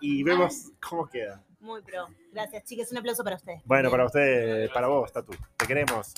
[0.00, 1.42] y, y vemos cómo queda.
[1.66, 2.06] Muy pro.
[2.32, 2.92] Gracias, chicas.
[2.92, 3.60] Un aplauso para ustedes.
[3.64, 5.32] Bueno, para usted, para vos, Tatu.
[5.56, 6.14] Te queremos.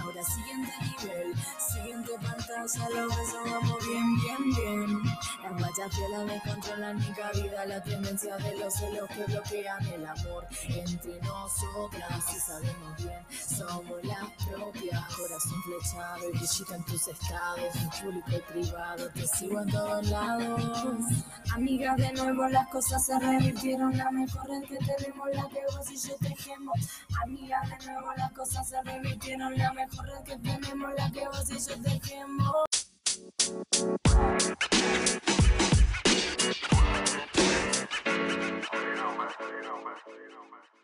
[0.00, 5.17] Ahora siguiente nivel, siguiente pantalla, lo resolvamos bien, bien, bien.
[5.48, 10.46] Las guachas fielas descontrolan mi cabida, la tendencia de los celos que bloquean el amor
[10.68, 12.36] entre nosotras.
[12.36, 15.14] Y sabemos bien, somos las propias.
[15.14, 20.06] Corazón flechado y brillito en tus estados, en público y privado, te sigo en todos
[20.08, 20.84] lados.
[21.54, 25.90] Amigas, de nuevo las cosas se revirtieron, la mejor red que tenemos, la que vos
[25.90, 26.76] y yo tejemos.
[27.24, 31.50] Amigas, de nuevo las cosas se revirtieron, la mejor red que tenemos, la que vos
[31.50, 32.64] y yo tejemos.
[39.48, 40.77] Barcelona.